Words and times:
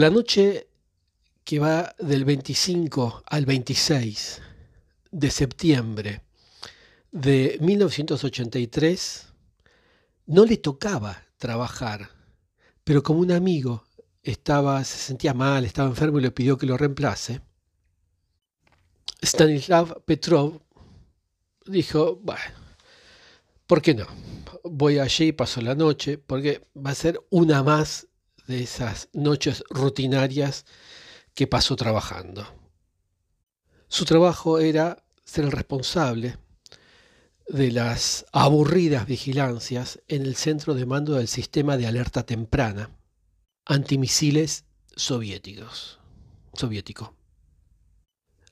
La 0.00 0.08
noche 0.08 0.66
que 1.44 1.58
va 1.58 1.94
del 1.98 2.24
25 2.24 3.22
al 3.26 3.44
26 3.44 4.40
de 5.10 5.30
septiembre 5.30 6.22
de 7.12 7.58
1983, 7.60 9.26
no 10.24 10.46
le 10.46 10.56
tocaba 10.56 11.22
trabajar, 11.36 12.08
pero 12.82 13.02
como 13.02 13.20
un 13.20 13.30
amigo 13.30 13.84
estaba, 14.22 14.82
se 14.84 14.96
sentía 14.96 15.34
mal, 15.34 15.66
estaba 15.66 15.90
enfermo 15.90 16.18
y 16.18 16.22
le 16.22 16.30
pidió 16.30 16.56
que 16.56 16.64
lo 16.64 16.78
reemplace, 16.78 17.42
Stanislav 19.20 20.02
Petrov 20.06 20.62
dijo, 21.66 22.16
bueno, 22.22 22.54
¿por 23.66 23.82
qué 23.82 23.92
no? 23.92 24.06
Voy 24.64 24.98
allí 24.98 25.32
paso 25.32 25.60
la 25.60 25.74
noche, 25.74 26.16
porque 26.16 26.66
va 26.74 26.92
a 26.92 26.94
ser 26.94 27.20
una 27.28 27.62
más 27.62 28.06
de 28.50 28.62
esas 28.64 29.08
noches 29.12 29.64
rutinarias 29.70 30.66
que 31.34 31.46
pasó 31.46 31.76
trabajando. 31.76 32.46
Su 33.88 34.04
trabajo 34.04 34.58
era 34.58 35.02
ser 35.24 35.44
el 35.44 35.52
responsable 35.52 36.36
de 37.48 37.72
las 37.72 38.26
aburridas 38.32 39.06
vigilancias 39.06 40.00
en 40.08 40.22
el 40.22 40.36
centro 40.36 40.74
de 40.74 40.86
mando 40.86 41.14
del 41.14 41.28
sistema 41.28 41.76
de 41.76 41.86
alerta 41.86 42.24
temprana 42.24 42.90
antimisiles 43.66 44.64
soviéticos, 44.96 46.00
soviético. 46.54 47.14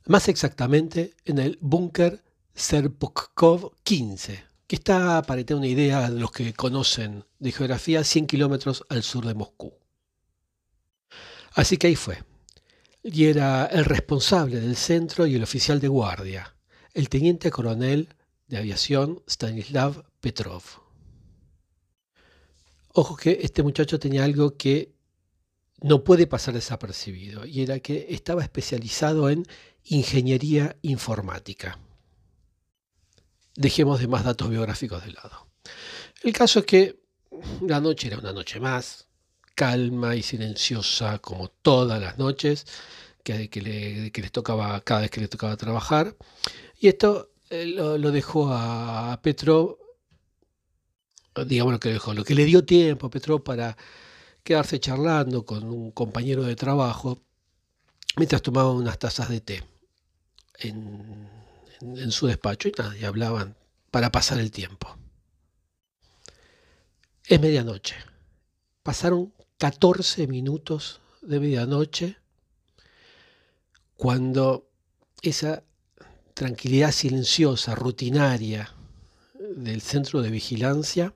Más 0.06 0.28
exactamente 0.28 1.14
en 1.24 1.38
el 1.38 1.58
búnker 1.60 2.22
Serpukhov 2.54 3.74
15, 3.82 4.44
que 4.66 4.76
está, 4.76 5.22
para 5.22 5.44
tener 5.44 5.58
una 5.58 5.66
idea 5.66 6.10
de 6.10 6.20
los 6.20 6.30
que 6.30 6.52
conocen 6.54 7.24
de 7.38 7.52
geografía, 7.52 8.04
100 8.04 8.26
kilómetros 8.26 8.84
al 8.88 9.02
sur 9.02 9.24
de 9.24 9.34
Moscú. 9.34 9.77
Así 11.54 11.76
que 11.76 11.88
ahí 11.88 11.96
fue. 11.96 12.22
Y 13.02 13.26
era 13.26 13.66
el 13.66 13.84
responsable 13.84 14.60
del 14.60 14.76
centro 14.76 15.26
y 15.26 15.34
el 15.34 15.42
oficial 15.42 15.80
de 15.80 15.88
guardia, 15.88 16.56
el 16.94 17.08
teniente 17.08 17.50
coronel 17.50 18.08
de 18.48 18.58
aviación 18.58 19.22
Stanislav 19.26 20.04
Petrov. 20.20 20.62
Ojo 22.92 23.16
que 23.16 23.38
este 23.42 23.62
muchacho 23.62 23.98
tenía 23.98 24.24
algo 24.24 24.56
que 24.56 24.94
no 25.80 26.02
puede 26.02 26.26
pasar 26.26 26.54
desapercibido, 26.54 27.46
y 27.46 27.62
era 27.62 27.78
que 27.78 28.08
estaba 28.10 28.42
especializado 28.42 29.30
en 29.30 29.44
ingeniería 29.84 30.76
informática. 30.82 31.78
Dejemos 33.54 34.00
de 34.00 34.08
más 34.08 34.24
datos 34.24 34.50
biográficos 34.50 35.04
de 35.04 35.12
lado. 35.12 35.48
El 36.22 36.32
caso 36.32 36.60
es 36.60 36.64
que 36.64 37.00
la 37.60 37.80
noche 37.80 38.08
era 38.08 38.18
una 38.18 38.32
noche 38.32 38.58
más, 38.58 39.07
calma 39.58 40.14
y 40.14 40.22
silenciosa 40.22 41.18
como 41.18 41.48
todas 41.48 42.00
las 42.00 42.16
noches 42.16 42.64
que, 43.24 43.50
les 44.14 44.32
tocaba 44.32 44.80
cada 44.82 45.00
vez 45.00 45.10
que 45.10 45.20
le 45.20 45.26
tocaba 45.26 45.56
trabajar. 45.56 46.16
Y 46.78 46.86
esto 46.86 47.32
eh, 47.50 47.66
lo, 47.66 48.12
dejó 48.12 48.52
a 48.52 49.18
Petro, 49.20 49.80
digamos 51.44 51.72
lo 51.72 51.80
que 51.80 51.88
dejó, 51.88 52.14
lo 52.14 52.22
que 52.22 52.36
le 52.36 52.44
dio 52.44 52.64
tiempo 52.64 53.08
a 53.08 53.10
Petro 53.10 53.42
para 53.42 53.76
quedarse 54.44 54.78
charlando 54.78 55.44
con 55.44 55.64
un 55.64 55.90
compañero 55.90 56.44
de 56.44 56.54
trabajo 56.54 57.18
mientras 58.16 58.42
tomaban 58.42 58.76
unas 58.76 58.96
tazas 59.00 59.28
de 59.28 59.40
té 59.40 59.64
en, 60.60 62.12
su 62.12 62.28
despacho 62.28 62.68
y, 62.68 62.72
nada, 62.78 62.96
y 62.96 63.04
hablaban 63.04 63.56
para 63.90 64.12
pasar 64.12 64.38
el 64.38 64.52
tiempo. 64.52 64.96
Es 67.26 67.40
medianoche. 67.40 67.96
Pasaron 68.84 69.32
14 69.58 70.28
minutos 70.28 71.00
de 71.20 71.40
medianoche 71.40 72.16
cuando 73.96 74.70
esa 75.20 75.64
tranquilidad 76.34 76.92
silenciosa, 76.92 77.74
rutinaria 77.74 78.72
del 79.56 79.80
centro 79.82 80.22
de 80.22 80.30
vigilancia 80.30 81.14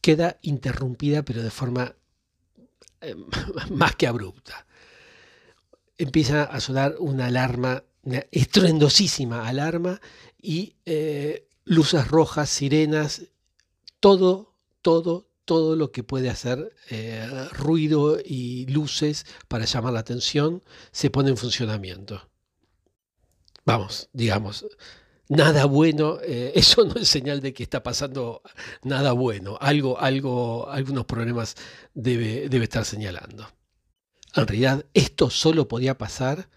queda 0.00 0.38
interrumpida 0.42 1.22
pero 1.22 1.42
de 1.44 1.50
forma 1.50 1.94
eh, 3.00 3.14
más 3.70 3.94
que 3.94 4.08
abrupta. 4.08 4.66
Empieza 5.96 6.42
a 6.42 6.60
sonar 6.60 6.96
una 6.98 7.26
alarma, 7.26 7.84
una 8.02 8.24
estruendosísima 8.32 9.46
alarma 9.46 10.00
y 10.40 10.74
eh, 10.86 11.48
luces 11.64 12.08
rojas, 12.08 12.50
sirenas, 12.50 13.22
todo, 14.00 14.56
todo, 14.82 15.27
todo 15.48 15.76
lo 15.76 15.92
que 15.92 16.04
puede 16.04 16.28
hacer 16.28 16.76
eh, 16.90 17.26
ruido 17.52 18.18
y 18.22 18.66
luces 18.66 19.24
para 19.48 19.64
llamar 19.64 19.94
la 19.94 20.00
atención 20.00 20.62
se 20.92 21.08
pone 21.08 21.30
en 21.30 21.38
funcionamiento. 21.38 22.28
Vamos, 23.64 24.10
digamos, 24.12 24.66
nada 25.30 25.64
bueno, 25.64 26.18
eh, 26.22 26.52
eso 26.54 26.84
no 26.84 27.00
es 27.00 27.08
señal 27.08 27.40
de 27.40 27.54
que 27.54 27.62
está 27.62 27.82
pasando 27.82 28.42
nada 28.82 29.12
bueno, 29.12 29.56
algo, 29.58 29.98
algo, 29.98 30.68
algunos 30.68 31.06
problemas 31.06 31.56
debe, 31.94 32.50
debe 32.50 32.64
estar 32.64 32.84
señalando. 32.84 33.48
En 34.34 34.46
realidad, 34.46 34.84
esto 34.92 35.30
solo 35.30 35.66
podía 35.66 35.96
pasar 35.96 36.50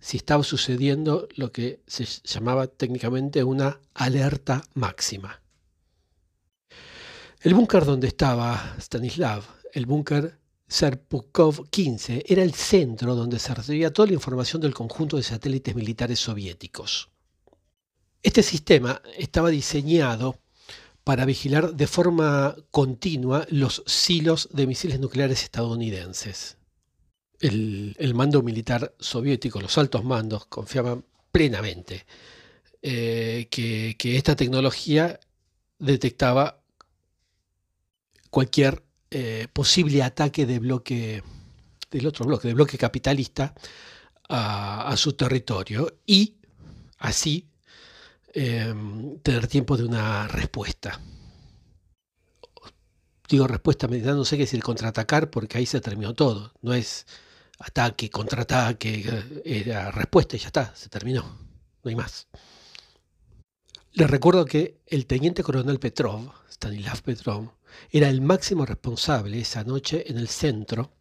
si 0.00 0.16
estaba 0.16 0.42
sucediendo 0.42 1.28
lo 1.36 1.52
que 1.52 1.80
se 1.86 2.06
llamaba 2.24 2.66
técnicamente 2.66 3.44
una 3.44 3.78
alerta 3.94 4.62
máxima. 4.74 5.42
El 7.42 7.54
búnker 7.54 7.86
donde 7.86 8.06
estaba 8.06 8.76
Stanislav, 8.78 9.42
el 9.72 9.86
búnker 9.86 10.38
Serpukov 10.68 11.70
15, 11.70 12.24
era 12.28 12.42
el 12.42 12.52
centro 12.52 13.14
donde 13.14 13.38
se 13.38 13.54
recibía 13.54 13.90
toda 13.94 14.08
la 14.08 14.12
información 14.12 14.60
del 14.60 14.74
conjunto 14.74 15.16
de 15.16 15.22
satélites 15.22 15.74
militares 15.74 16.20
soviéticos. 16.20 17.08
Este 18.22 18.42
sistema 18.42 19.00
estaba 19.16 19.48
diseñado 19.48 20.38
para 21.02 21.24
vigilar 21.24 21.72
de 21.72 21.86
forma 21.86 22.54
continua 22.70 23.46
los 23.48 23.82
silos 23.86 24.50
de 24.52 24.66
misiles 24.66 25.00
nucleares 25.00 25.42
estadounidenses. 25.42 26.58
El, 27.40 28.12
mando 28.14 28.42
militar 28.42 28.94
soviético, 29.00 29.62
los 29.62 29.78
altos 29.78 30.04
mandos, 30.04 30.44
confiaban 30.44 31.06
plenamente 31.32 32.04
eh, 32.82 33.48
que, 33.50 33.96
esta 34.14 34.36
tecnología 34.36 35.18
detectaba 35.78 36.59
cualquier 38.30 38.82
eh, 39.10 39.48
posible 39.52 40.02
ataque 40.02 40.46
de 40.46 40.58
bloque 40.58 41.22
del 41.90 42.06
otro 42.06 42.24
bloque, 42.24 42.48
de 42.48 42.54
bloque 42.54 42.78
capitalista 42.78 43.54
a 44.32 44.94
su 44.96 45.14
territorio 45.14 45.98
y 46.06 46.36
así 46.98 47.50
Em, 48.32 49.18
tener 49.20 49.48
tiempo 49.48 49.76
de 49.76 49.84
una 49.84 50.28
respuesta. 50.28 51.00
Digo 53.28 53.46
respuesta 53.46 53.88
no 53.88 54.24
sé 54.24 54.36
qué 54.36 54.42
decir 54.42 54.62
contraatacar 54.62 55.30
porque 55.30 55.58
ahí 55.58 55.66
se 55.66 55.80
terminó 55.80 56.14
todo. 56.14 56.52
No 56.62 56.72
es 56.72 57.06
ataque, 57.58 58.08
contraataque, 58.08 59.42
era 59.44 59.90
respuesta 59.90 60.36
y 60.36 60.40
ya 60.40 60.46
está, 60.46 60.74
se 60.76 60.88
terminó. 60.88 61.22
No 61.82 61.88
hay 61.88 61.96
más. 61.96 62.28
Les 63.92 64.08
recuerdo 64.08 64.44
que 64.44 64.80
el 64.86 65.06
teniente 65.06 65.42
coronel 65.42 65.80
Petrov, 65.80 66.30
Stanislav 66.60 67.00
Petrov, 67.02 67.50
era 67.90 68.10
el 68.10 68.20
máximo 68.20 68.66
responsable 68.66 69.40
esa 69.40 69.64
noche 69.64 70.04
en 70.10 70.18
el 70.18 70.28
centro 70.28 70.92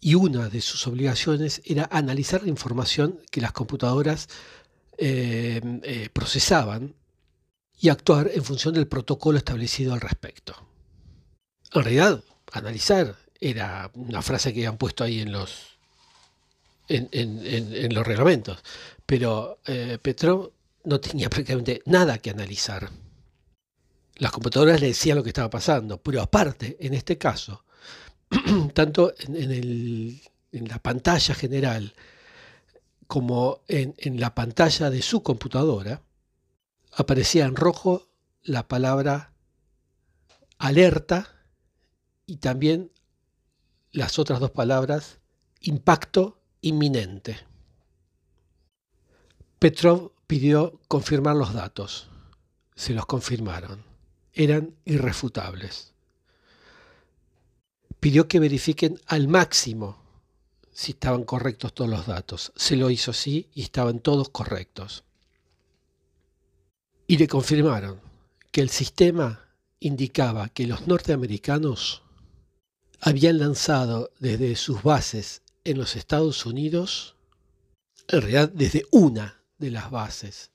y 0.00 0.14
una 0.14 0.48
de 0.48 0.62
sus 0.62 0.86
obligaciones 0.86 1.60
era 1.66 1.88
analizar 1.92 2.42
la 2.42 2.48
información 2.48 3.20
que 3.30 3.42
las 3.42 3.52
computadoras 3.52 4.28
eh, 4.96 5.60
eh, 5.82 6.08
procesaban 6.10 6.94
y 7.78 7.90
actuar 7.90 8.30
en 8.32 8.42
función 8.42 8.72
del 8.72 8.88
protocolo 8.88 9.36
establecido 9.36 9.92
al 9.92 10.00
respecto. 10.00 10.54
En 11.74 11.82
realidad, 11.82 12.24
analizar 12.52 13.16
era 13.40 13.90
una 13.94 14.22
frase 14.22 14.54
que 14.54 14.60
habían 14.60 14.78
puesto 14.78 15.04
ahí 15.04 15.20
en 15.20 15.32
los, 15.32 15.78
en, 16.88 17.94
los 17.94 18.06
reglamentos, 18.06 18.58
pero 19.04 19.58
eh, 19.66 19.98
Petrov 20.00 20.50
no 20.84 20.98
tenía 20.98 21.28
prácticamente 21.28 21.82
nada 21.84 22.18
que 22.18 22.30
analizar. 22.30 22.90
Las 24.16 24.30
computadoras 24.30 24.80
le 24.80 24.88
decían 24.88 25.16
lo 25.16 25.22
que 25.22 25.30
estaba 25.30 25.50
pasando, 25.50 26.02
pero 26.02 26.20
aparte, 26.20 26.76
en 26.80 26.94
este 26.94 27.18
caso, 27.18 27.64
tanto 28.74 29.14
en, 29.18 30.20
en 30.52 30.68
la 30.68 30.78
pantalla 30.78 31.34
general 31.34 31.94
como 33.12 33.60
en, 33.68 34.18
la 34.18 34.34
pantalla 34.34 34.88
de 34.88 35.02
su 35.02 35.22
computadora, 35.22 36.00
aparecía 36.92 37.44
en 37.44 37.56
rojo 37.56 38.08
la 38.42 38.68
palabra 38.68 39.34
alerta 40.56 41.28
y 42.24 42.38
también 42.38 42.90
las 43.90 44.18
otras 44.18 44.40
dos 44.40 44.52
palabras 44.52 45.18
impacto 45.60 46.40
inminente. 46.62 47.36
Petrov 49.58 50.12
pidió 50.26 50.80
confirmar 50.88 51.36
los 51.36 51.52
datos. 51.52 52.08
Se 52.74 52.94
los 52.94 53.04
confirmaron. 53.04 53.91
Eran 54.32 54.74
irrefutables. 54.84 55.92
pidió 58.00 58.26
que 58.26 58.40
verifiquen 58.40 59.00
al 59.06 59.28
máximo 59.28 60.02
si 60.72 60.92
estaban 60.92 61.24
correctos 61.24 61.72
todos 61.74 61.90
los 61.90 62.06
datos. 62.06 62.52
Se 62.56 62.76
lo 62.76 62.90
hizo 62.90 63.12
así 63.12 63.48
y 63.54 63.62
estaban 63.62 64.00
todos 64.00 64.30
correctos. 64.30 65.04
Y 67.06 67.18
le 67.18 67.28
confirmaron 67.28 68.00
que 68.50 68.62
el 68.62 68.70
sistema 68.70 69.48
indicaba 69.80 70.48
que 70.48 70.66
los 70.66 70.86
norteamericanos 70.86 72.02
habían 73.00 73.38
lanzado 73.38 74.12
desde 74.18 74.56
sus 74.56 74.82
bases 74.82 75.42
en 75.64 75.78
los 75.78 75.96
Estados 75.96 76.46
Unidos, 76.46 77.16
en 78.08 78.22
realidad 78.22 78.48
desde 78.48 78.86
una 78.90 79.42
de 79.58 79.70
las 79.70 79.90
bases 79.90 80.51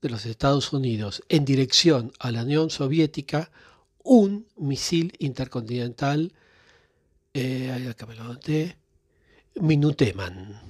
de 0.00 0.08
los 0.08 0.26
Estados 0.26 0.72
Unidos 0.72 1.22
en 1.28 1.44
dirección 1.44 2.12
a 2.18 2.30
la 2.30 2.42
Unión 2.42 2.70
Soviética, 2.70 3.50
un 4.02 4.46
misil 4.56 5.12
intercontinental, 5.18 6.32
eh, 7.34 7.88
acá 7.90 8.06
me 8.06 8.14
lo 8.14 8.38
Minuteman, 9.60 10.60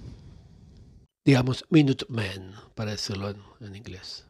digamos 1.25 1.65
Minuteman, 1.71 2.55
para 2.75 2.93
decirlo 2.93 3.35
en, 3.61 3.77
inglés. 3.77 4.25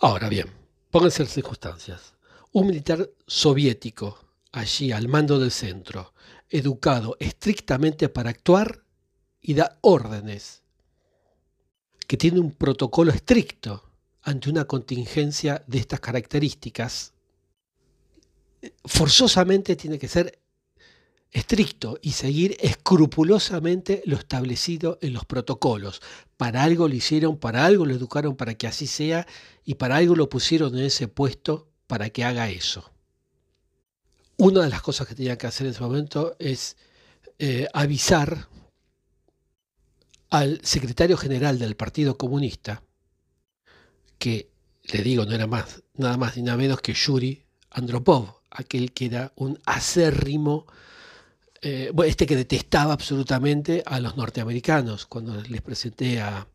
Ahora 0.00 0.28
bien, 0.28 0.46
pónganse 0.90 1.24
las 1.24 1.32
circunstancias. 1.32 2.14
Un 2.52 2.68
militar 2.68 3.10
soviético 3.26 4.18
allí 4.52 4.92
al 4.92 5.08
mando 5.08 5.38
del 5.38 5.50
centro, 5.50 6.14
educado 6.48 7.16
estrictamente 7.20 8.08
para 8.08 8.30
actuar 8.30 8.84
y 9.40 9.54
da 9.54 9.78
órdenes, 9.82 10.59
que 12.10 12.16
tiene 12.16 12.40
un 12.40 12.50
protocolo 12.50 13.12
estricto 13.12 13.88
ante 14.22 14.50
una 14.50 14.64
contingencia 14.64 15.62
de 15.68 15.78
estas 15.78 16.00
características, 16.00 17.12
forzosamente 18.84 19.76
tiene 19.76 19.96
que 19.96 20.08
ser 20.08 20.40
estricto 21.30 22.00
y 22.02 22.10
seguir 22.10 22.56
escrupulosamente 22.58 24.02
lo 24.06 24.16
establecido 24.16 24.98
en 25.02 25.12
los 25.12 25.24
protocolos. 25.24 26.02
Para 26.36 26.64
algo 26.64 26.88
lo 26.88 26.96
hicieron, 26.96 27.38
para 27.38 27.64
algo 27.64 27.86
lo 27.86 27.94
educaron 27.94 28.34
para 28.34 28.54
que 28.54 28.66
así 28.66 28.88
sea 28.88 29.24
y 29.64 29.74
para 29.74 29.94
algo 29.94 30.16
lo 30.16 30.28
pusieron 30.28 30.76
en 30.76 30.86
ese 30.86 31.06
puesto 31.06 31.68
para 31.86 32.10
que 32.10 32.24
haga 32.24 32.50
eso. 32.50 32.90
Una 34.36 34.62
de 34.62 34.70
las 34.70 34.82
cosas 34.82 35.06
que 35.06 35.14
tenía 35.14 35.38
que 35.38 35.46
hacer 35.46 35.68
en 35.68 35.74
ese 35.74 35.80
momento 35.80 36.34
es 36.40 36.76
eh, 37.38 37.68
avisar 37.72 38.48
al 40.30 40.60
secretario 40.62 41.16
general 41.16 41.58
del 41.58 41.76
Partido 41.76 42.16
Comunista, 42.16 42.82
que 44.18 44.50
le 44.84 45.02
digo 45.02 45.24
no 45.24 45.34
era 45.34 45.46
más, 45.46 45.82
nada 45.94 46.16
más 46.16 46.36
ni 46.36 46.42
nada 46.42 46.56
menos 46.56 46.80
que 46.80 46.94
Yuri 46.94 47.44
Andropov, 47.70 48.40
aquel 48.50 48.92
que 48.92 49.06
era 49.06 49.32
un 49.36 49.58
acérrimo 49.66 50.66
eh, 51.62 51.92
este 52.06 52.26
que 52.26 52.36
detestaba 52.36 52.94
absolutamente 52.94 53.82
a 53.84 54.00
los 54.00 54.16
norteamericanos, 54.16 55.06
cuando 55.06 55.40
les 55.42 55.60
presenté 55.60 56.20
a, 56.20 56.48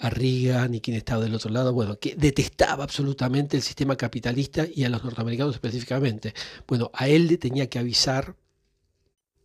a 0.00 0.10
Reagan 0.10 0.74
y 0.74 0.80
quien 0.80 0.96
estaba 0.96 1.22
del 1.22 1.34
otro 1.34 1.50
lado, 1.50 1.72
bueno, 1.72 1.98
que 1.98 2.16
detestaba 2.16 2.84
absolutamente 2.84 3.56
el 3.56 3.62
sistema 3.62 3.96
capitalista 3.96 4.66
y 4.72 4.84
a 4.84 4.88
los 4.88 5.04
norteamericanos 5.04 5.54
específicamente. 5.54 6.34
Bueno, 6.66 6.90
a 6.94 7.08
él 7.08 7.28
le 7.28 7.38
tenía 7.38 7.68
que 7.70 7.78
avisar 7.78 8.34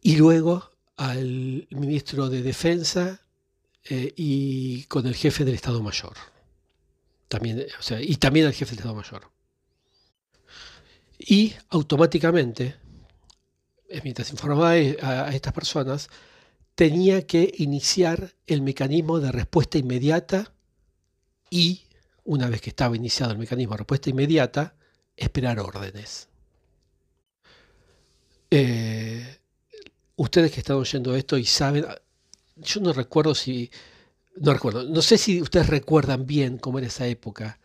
y 0.01 0.15
luego 0.15 0.71
al 0.97 1.67
ministro 1.69 2.29
de 2.29 2.41
Defensa 2.41 3.22
eh, 3.89 4.13
y 4.15 4.83
con 4.83 5.05
el 5.07 5.15
jefe 5.15 5.45
del 5.45 5.55
Estado 5.55 5.81
Mayor. 5.81 6.15
También, 7.27 7.65
o 7.79 7.81
sea, 7.81 8.01
y 8.01 8.15
también 8.17 8.45
al 8.45 8.53
jefe 8.53 8.71
del 8.71 8.79
Estado 8.79 8.95
Mayor. 8.95 9.29
Y 11.17 11.53
automáticamente 11.69 12.75
mientras 14.01 14.31
informaba 14.31 14.71
a 14.71 15.29
estas 15.35 15.53
personas, 15.53 16.09
tenía 16.75 17.27
que 17.27 17.53
iniciar 17.57 18.33
el 18.47 18.61
mecanismo 18.61 19.19
de 19.19 19.31
respuesta 19.31 19.77
inmediata 19.77 20.53
y, 21.49 21.83
una 22.23 22.49
vez 22.49 22.61
que 22.61 22.69
estaba 22.69 22.95
iniciado 22.95 23.33
el 23.33 23.37
mecanismo 23.37 23.73
de 23.73 23.79
respuesta 23.79 24.09
inmediata, 24.09 24.75
esperar 25.15 25.59
órdenes. 25.59 26.29
Eh, 28.49 29.39
ustedes 30.15 30.51
que 30.51 30.59
están 30.61 30.77
oyendo 30.77 31.15
esto 31.15 31.37
y 31.37 31.45
saben, 31.45 31.85
yo 32.55 32.81
no 32.81 32.93
recuerdo 32.93 33.35
si, 33.35 33.71
no 34.35 34.53
recuerdo, 34.53 34.83
no 34.83 35.01
sé 35.01 35.17
si 35.17 35.41
ustedes 35.41 35.67
recuerdan 35.67 36.25
bien 36.25 36.57
cómo 36.57 36.79
era 36.79 36.87
esa 36.87 37.07
época, 37.07 37.59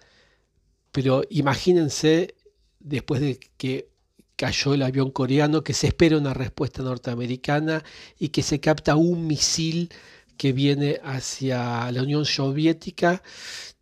pero 0.93 1.23
imagínense 1.31 2.35
después 2.81 3.21
de 3.21 3.39
que 3.57 3.89
cayó 4.37 4.75
el 4.75 4.83
avión 4.83 5.11
coreano, 5.11 5.65
que 5.65 5.75
se 5.75 5.89
espera 5.89 6.17
una 6.17 6.33
respuesta 6.35 6.83
norteamericana 6.83 7.85
y 8.19 8.29
que 8.29 8.43
se 8.43 8.61
capta 8.61 8.97
un 8.97 9.27
misil 9.27 9.91
que 10.37 10.53
viene 10.53 11.01
hacia 11.03 11.91
la 11.91 12.03
Unión 12.03 12.25
Soviética, 12.25 13.23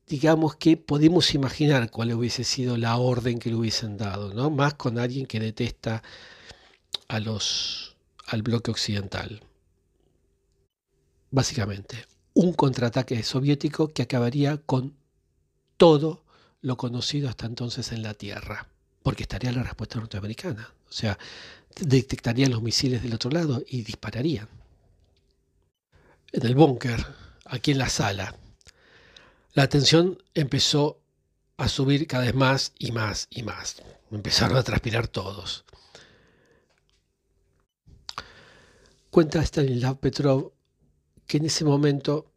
digamos 0.07 0.57
que 0.57 0.77
podemos 0.77 1.35
imaginar 1.35 1.91
cuál 1.91 2.15
hubiese 2.15 2.45
sido 2.45 2.77
la 2.77 2.97
orden 2.97 3.39
que 3.39 3.51
le 3.51 3.57
hubiesen 3.57 3.99
dado, 3.99 4.33
¿no? 4.33 4.51
Más 4.51 4.75
con 4.75 4.99
alguien 4.99 5.27
que 5.27 5.41
detesta 5.41 6.03
a 7.09 7.21
los, 7.21 7.97
al 8.27 8.43
bloque 8.43 8.71
occidental. 8.71 9.43
Básicamente, 11.37 12.07
un 12.33 12.55
contraataque 12.55 13.23
soviético 13.23 13.89
que 13.89 14.01
acabaría 14.01 14.57
con 14.57 14.97
todo 15.77 16.25
lo 16.63 16.79
conocido 16.79 17.29
hasta 17.29 17.45
entonces 17.45 17.93
en 17.93 18.03
la 18.03 18.15
Tierra 18.15 18.71
porque 19.03 19.25
estaría 19.25 19.53
la 19.53 19.63
respuesta 19.63 19.99
norteamericana. 19.99 20.73
O 20.89 20.93
sea, 20.93 21.19
detectarían 21.79 22.53
los 22.53 22.63
misiles 22.63 23.03
del 23.03 23.13
otro 23.13 23.31
lado 23.31 23.63
y 23.69 23.83
dispararían. 23.83 24.49
En 26.33 26.47
el 26.47 26.55
búnker, 26.55 27.05
aquí 27.45 27.73
en 27.73 27.79
la 27.81 27.91
sala, 27.91 28.35
la 29.53 29.69
tensión 29.69 30.17
empezó 30.33 31.03
a 31.59 31.69
subir 31.69 32.07
cada 32.07 32.25
vez 32.25 32.35
más 32.35 32.73
y 32.79 32.93
más 32.93 33.27
y 33.29 33.43
más. 33.43 33.83
Empezaron 34.11 34.57
a 34.57 34.63
transpirar 34.63 35.07
todos. 35.07 35.67
Cuenta 39.11 39.43
Stanislav 39.43 39.99
Petrov 39.99 40.56
que 41.27 41.39
en 41.39 41.47
ese 41.47 41.65
momento 41.65 42.33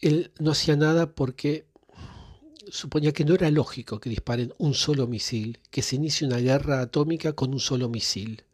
él 0.00 0.32
no 0.38 0.52
hacía 0.52 0.76
nada 0.76 1.14
porque 1.14 1.66
suponía 2.70 3.12
que 3.12 3.24
no 3.24 3.34
era 3.34 3.50
lógico 3.50 4.00
que 4.00 4.10
disparen 4.10 4.54
un 4.58 4.74
solo 4.74 5.06
misil, 5.06 5.60
que 5.70 5.82
se 5.82 5.96
inicie 5.96 6.26
una 6.26 6.38
guerra 6.38 6.80
atómica 6.80 7.32
con 7.32 7.52
un 7.52 7.60
solo 7.60 7.88
misil. 7.88 8.44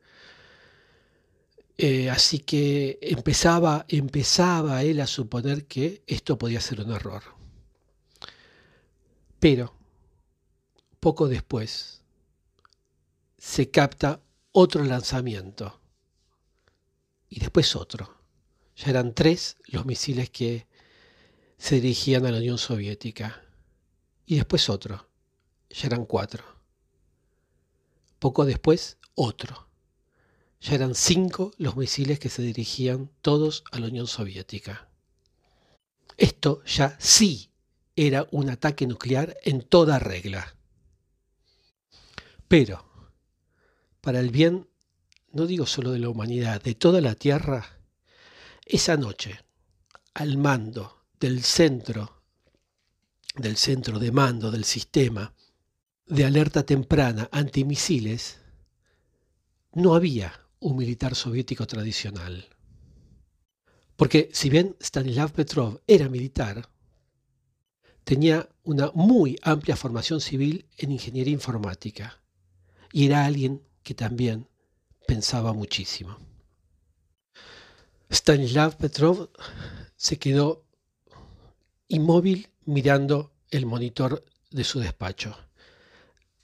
Eh, 1.77 2.09
así 2.09 2.39
que 2.39 2.99
empezaba, 3.03 3.85
empezaba 3.89 4.83
él 4.85 5.01
a 5.01 5.07
suponer 5.07 5.67
que 5.67 6.03
esto 6.07 6.39
podía 6.39 6.61
ser 6.61 6.81
un 6.81 6.93
error. 6.93 7.23
Pero, 9.41 9.75
poco 11.01 11.29
después, 11.29 12.03
se 13.39 13.71
capta 13.71 14.23
otro 14.53 14.85
lanzamiento. 14.85 15.81
Y 17.29 17.41
después 17.41 17.75
otro. 17.75 18.24
Ya 18.77 18.91
eran 18.91 19.15
tres 19.15 19.57
los 19.67 19.87
misiles 19.87 20.31
que 20.31 20.67
se 21.59 21.77
dirigían 21.77 22.27
a 22.27 22.31
la 22.31 22.39
Unión 22.39 22.59
Soviética 22.59 23.43
y 24.27 24.37
después 24.37 24.69
otro. 24.69 25.09
Ya 25.71 25.87
eran 25.87 26.05
cuatro. 26.05 26.45
Poco 28.19 28.45
después, 28.45 28.99
otro. 29.15 29.69
Ya 30.61 30.75
eran 30.75 30.95
cinco 30.95 31.53
los 31.59 31.77
misiles 31.77 32.19
que 32.19 32.29
se 32.29 32.43
dirigían 32.43 33.11
todos 33.21 33.65
a 33.71 33.79
la 33.79 33.89
Unión 33.89 34.07
Soviética. 34.07 34.89
Esto 36.17 36.63
ya 36.65 36.97
sí 36.99 37.51
era 37.97 38.27
un 38.31 38.51
ataque 38.51 38.87
nuclear 38.87 39.37
en 39.43 39.63
toda 39.63 39.99
regla. 39.99 40.57
Pero, 42.49 42.85
para 44.01 44.21
el 44.21 44.31
bien, 44.31 44.69
no 45.33 45.47
digo 45.47 45.67
solo 45.67 45.91
de 45.93 45.99
la 45.99 46.09
humanidad, 46.09 46.63
de 46.63 46.75
toda 46.75 47.01
la 47.01 47.15
Tierra, 47.15 47.79
esa 48.67 48.97
noche, 48.97 49.41
al 50.15 50.39
mando 50.39 51.07
del 51.19 51.43
centro 51.43 52.25
del 53.35 53.57
centro 53.57 53.99
de 53.99 54.13
mando 54.13 54.51
del 54.51 54.65
sistema 54.65 55.35
de 56.07 56.25
alerta 56.25 56.65
temprana 56.65 57.29
antimisiles, 57.33 58.39
no 59.73 59.95
había 59.95 60.33
un 60.61 60.77
militar 60.77 61.15
soviético 61.15 61.67
tradicional. 61.67 62.49
Porque 63.97 64.31
si 64.33 64.51
bien 64.51 64.77
Stanislav 64.81 65.33
Petrov 65.33 65.81
era 65.87 66.09
militar, 66.09 66.69
tenía 68.05 68.49
una 68.63 68.91
muy 68.95 69.37
amplia 69.43 69.77
formación 69.77 70.21
civil 70.21 70.69
en 70.77 70.93
ingeniería 70.93 71.33
informática 71.33 72.23
y 72.93 73.07
era 73.07 73.25
alguien 73.25 73.63
que 73.83 73.95
también 73.95 74.49
pensaba 75.07 75.53
muchísimo. 75.53 76.19
Stanislav 78.11 78.77
Petrov 78.77 79.31
se 79.97 80.19
quedó 80.19 80.65
inmóvil 81.89 82.51
mirando 82.65 83.33
el 83.51 83.67
monitor 83.67 84.25
de 84.51 84.65
su 84.65 84.81
despacho. 84.81 85.37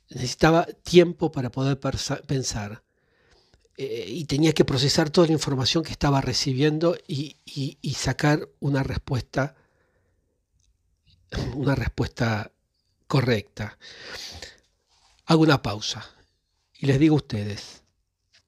Necesitaba 0.08 0.64
tiempo 0.64 1.30
para 1.30 1.50
poder 1.50 1.78
pensar. 1.78 2.82
eh, 3.76 4.04
y 4.08 4.24
tenía 4.26 4.52
que 4.52 4.64
procesar 4.64 5.08
toda 5.08 5.28
la 5.28 5.32
información 5.32 5.82
que 5.82 5.92
estaba 5.92 6.20
recibiendo 6.20 6.98
y, 7.06 7.36
sacar 7.94 8.46
una 8.60 8.82
respuesta, 8.82 9.56
una 11.54 11.74
respuesta 11.74 12.52
correcta. 13.06 13.78
Hago 15.24 15.42
una 15.42 15.62
pausa 15.62 16.04
y 16.74 16.86
les 16.86 16.98
digo 16.98 17.14
a 17.14 17.18
ustedes, 17.18 17.82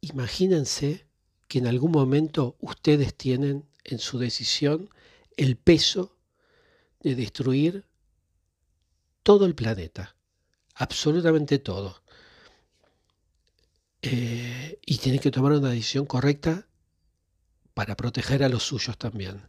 imagínense 0.00 1.07
que 1.52 1.59
en 1.59 1.66
algún 1.66 1.90
momento 1.92 2.56
ustedes 2.61 3.14
tienen 3.14 3.68
en 3.85 3.99
su 3.99 4.18
decisión 4.18 4.88
el 5.37 5.59
peso 5.59 6.16
de 7.00 7.14
destruir 7.14 7.85
todo 9.23 9.44
el 9.44 9.54
planeta, 9.54 10.16
absolutamente 10.76 11.59
todo. 11.59 12.02
Eh, 14.00 14.80
y 14.87 14.97
tienen 14.97 15.21
que 15.21 15.30
tomar 15.30 15.52
una 15.52 15.68
decisión 15.68 16.06
correcta 16.06 16.66
para 17.75 17.99
proteger 17.99 18.42
a 18.44 18.49
los 18.49 18.62
suyos 18.62 18.97
también. 18.97 19.42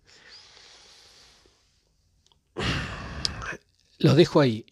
Los 4.00 4.18
dejo 4.18 4.42
ahí. 4.42 4.66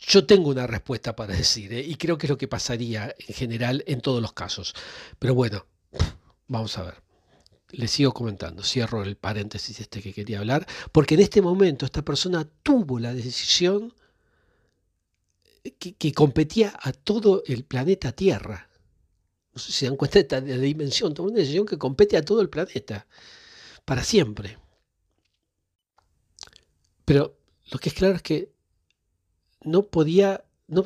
Yo 0.00 0.26
tengo 0.26 0.50
una 0.50 0.66
respuesta 0.66 1.16
para 1.16 1.34
decir, 1.34 1.72
¿eh? 1.72 1.80
y 1.80 1.96
creo 1.96 2.18
que 2.18 2.26
es 2.26 2.30
lo 2.30 2.36
que 2.36 2.46
pasaría 2.46 3.14
en 3.26 3.34
general 3.34 3.84
en 3.86 4.02
todos 4.02 4.20
los 4.20 4.34
casos. 4.34 4.74
Pero 5.18 5.34
bueno, 5.34 5.64
vamos 6.48 6.76
a 6.78 6.84
ver. 6.84 7.02
Les 7.70 7.90
sigo 7.90 8.12
comentando, 8.12 8.62
cierro 8.62 9.02
el 9.02 9.16
paréntesis 9.16 9.80
este 9.80 10.00
que 10.00 10.12
quería 10.12 10.38
hablar, 10.38 10.66
porque 10.92 11.14
en 11.14 11.20
este 11.20 11.42
momento 11.42 11.84
esta 11.84 12.02
persona 12.02 12.48
tuvo 12.62 12.98
la 12.98 13.12
decisión 13.12 13.92
que, 15.72 16.12
competía 16.12 16.72
a 16.80 16.92
todo 16.92 17.42
el 17.46 17.64
planeta 17.64 18.12
Tierra. 18.12 18.68
No 19.52 19.58
sé 19.58 19.72
si 19.72 19.78
se 19.78 19.86
dan 19.86 19.96
cuenta 19.96 20.40
de 20.40 20.56
la 20.56 20.62
dimensión, 20.62 21.14
tomó 21.14 21.28
una 21.28 21.38
decisión 21.38 21.66
que 21.66 21.78
compete 21.78 22.16
a 22.16 22.24
todo 22.24 22.40
el 22.40 22.48
planeta, 22.48 23.06
para 23.84 24.04
siempre. 24.04 24.58
Pero 27.04 27.36
lo 27.70 27.78
que 27.78 27.88
es 27.88 27.94
claro 27.94 28.16
es 28.16 28.22
que 28.22 28.52
no 29.62 29.86
podía, 29.86 30.44
no, 30.68 30.84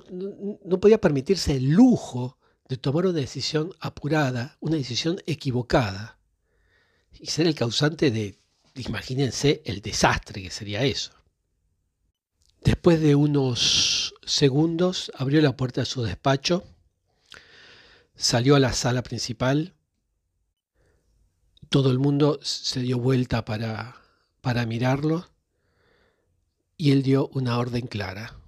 podía 0.81 1.01
permitirse 1.01 1.57
el 1.57 1.71
lujo 1.71 2.39
de 2.71 2.77
tomar 2.77 3.07
una 3.07 3.19
decisión 3.19 3.75
apurada, 3.81 4.57
una 4.61 4.77
decisión 4.77 5.21
equivocada, 5.27 6.17
y 7.19 7.27
ser 7.27 7.49
el 7.49 7.57
causante 7.57 8.13
de, 8.13 8.39
imagínense, 8.77 9.61
el 9.65 9.83
desastre 9.83 10.41
que 10.41 10.51
sería 10.51 10.85
eso. 10.85 11.11
Después 12.63 13.01
de 13.01 13.17
unos 13.17 14.15
segundos 14.25 15.11
abrió 15.17 15.41
la 15.41 15.57
puerta 15.57 15.81
de 15.81 15.87
su 15.87 16.05
despacho, 16.05 16.63
salió 18.15 18.55
a 18.55 18.61
la 18.61 18.73
sala 18.73 19.03
principal, 19.03 19.75
todo 21.71 21.91
el 21.91 21.99
mundo 21.99 22.39
se 22.41 22.79
dio 22.79 23.01
vuelta 23.01 23.45
para, 23.45 24.01
para 24.43 24.65
mirarlo 24.65 25.29
y 26.77 26.93
él 26.93 27.03
dio 27.03 27.31
una 27.33 27.59
orden 27.59 27.89
clara 27.89 28.39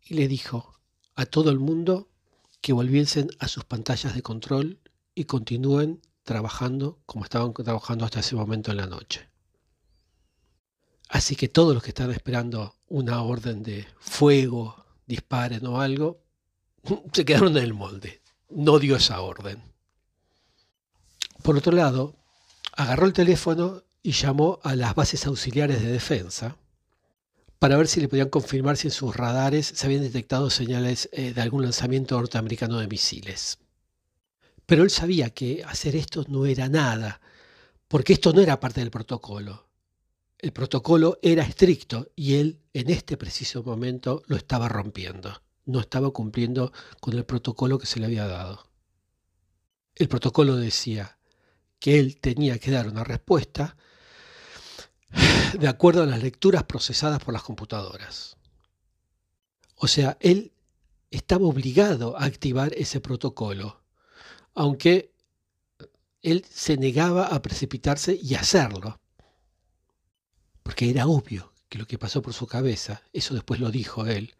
y 0.00 0.14
le 0.14 0.28
dijo 0.28 0.80
a 1.16 1.26
todo 1.26 1.50
el 1.50 1.58
mundo 1.58 2.13
que 2.64 2.72
volviesen 2.72 3.28
a 3.40 3.46
sus 3.46 3.66
pantallas 3.66 4.14
de 4.14 4.22
control 4.22 4.80
y 5.14 5.24
continúen 5.24 6.00
trabajando 6.22 6.98
como 7.04 7.24
estaban 7.24 7.52
trabajando 7.52 8.06
hasta 8.06 8.20
ese 8.20 8.36
momento 8.36 8.70
en 8.70 8.78
la 8.78 8.86
noche. 8.86 9.28
Así 11.10 11.36
que 11.36 11.48
todos 11.48 11.74
los 11.74 11.82
que 11.82 11.90
están 11.90 12.10
esperando 12.10 12.74
una 12.88 13.20
orden 13.20 13.62
de 13.62 13.86
fuego, 14.00 14.82
disparen 15.04 15.66
o 15.66 15.82
algo, 15.82 16.22
se 17.12 17.26
quedaron 17.26 17.54
en 17.58 17.64
el 17.64 17.74
molde. 17.74 18.22
No 18.48 18.78
dio 18.78 18.96
esa 18.96 19.20
orden. 19.20 19.62
Por 21.42 21.58
otro 21.58 21.72
lado, 21.72 22.16
agarró 22.72 23.04
el 23.04 23.12
teléfono 23.12 23.82
y 24.02 24.12
llamó 24.12 24.58
a 24.62 24.74
las 24.74 24.94
bases 24.94 25.26
auxiliares 25.26 25.82
de 25.82 25.92
defensa 25.92 26.56
para 27.64 27.78
ver 27.78 27.88
si 27.88 27.98
le 27.98 28.08
podían 28.08 28.28
confirmar 28.28 28.76
si 28.76 28.88
en 28.88 28.92
sus 28.92 29.16
radares 29.16 29.64
se 29.64 29.86
habían 29.86 30.02
detectado 30.02 30.50
señales 30.50 31.08
eh, 31.12 31.32
de 31.32 31.40
algún 31.40 31.62
lanzamiento 31.62 32.14
norteamericano 32.14 32.78
de 32.78 32.88
misiles. 32.88 33.56
Pero 34.66 34.82
él 34.82 34.90
sabía 34.90 35.30
que 35.30 35.64
hacer 35.64 35.96
esto 35.96 36.26
no 36.28 36.44
era 36.44 36.68
nada, 36.68 37.22
porque 37.88 38.12
esto 38.12 38.34
no 38.34 38.42
era 38.42 38.60
parte 38.60 38.80
del 38.80 38.90
protocolo. 38.90 39.66
El 40.36 40.52
protocolo 40.52 41.18
era 41.22 41.42
estricto 41.42 42.10
y 42.14 42.34
él 42.34 42.60
en 42.74 42.90
este 42.90 43.16
preciso 43.16 43.62
momento 43.62 44.22
lo 44.26 44.36
estaba 44.36 44.68
rompiendo. 44.68 45.40
No 45.64 45.80
estaba 45.80 46.10
cumpliendo 46.10 46.70
con 47.00 47.14
el 47.14 47.24
protocolo 47.24 47.78
que 47.78 47.86
se 47.86 47.98
le 47.98 48.04
había 48.04 48.26
dado. 48.26 48.68
El 49.94 50.08
protocolo 50.08 50.56
decía 50.56 51.16
que 51.78 51.98
él 51.98 52.20
tenía 52.20 52.58
que 52.58 52.72
dar 52.72 52.88
una 52.88 53.04
respuesta 53.04 53.78
de 55.58 55.68
acuerdo 55.68 56.02
a 56.02 56.06
las 56.06 56.22
lecturas 56.22 56.64
procesadas 56.64 57.22
por 57.22 57.34
las 57.34 57.42
computadoras. 57.42 58.36
O 59.76 59.86
sea, 59.86 60.16
él 60.20 60.52
estaba 61.10 61.46
obligado 61.46 62.16
a 62.18 62.24
activar 62.24 62.72
ese 62.74 63.00
protocolo, 63.00 63.82
aunque 64.54 65.12
él 66.22 66.44
se 66.50 66.76
negaba 66.76 67.26
a 67.26 67.42
precipitarse 67.42 68.18
y 68.20 68.34
hacerlo, 68.34 69.00
porque 70.62 70.90
era 70.90 71.06
obvio 71.06 71.52
que 71.68 71.78
lo 71.78 71.86
que 71.86 71.98
pasó 71.98 72.22
por 72.22 72.32
su 72.32 72.46
cabeza, 72.46 73.02
eso 73.12 73.34
después 73.34 73.60
lo 73.60 73.70
dijo 73.70 74.06
él, 74.06 74.34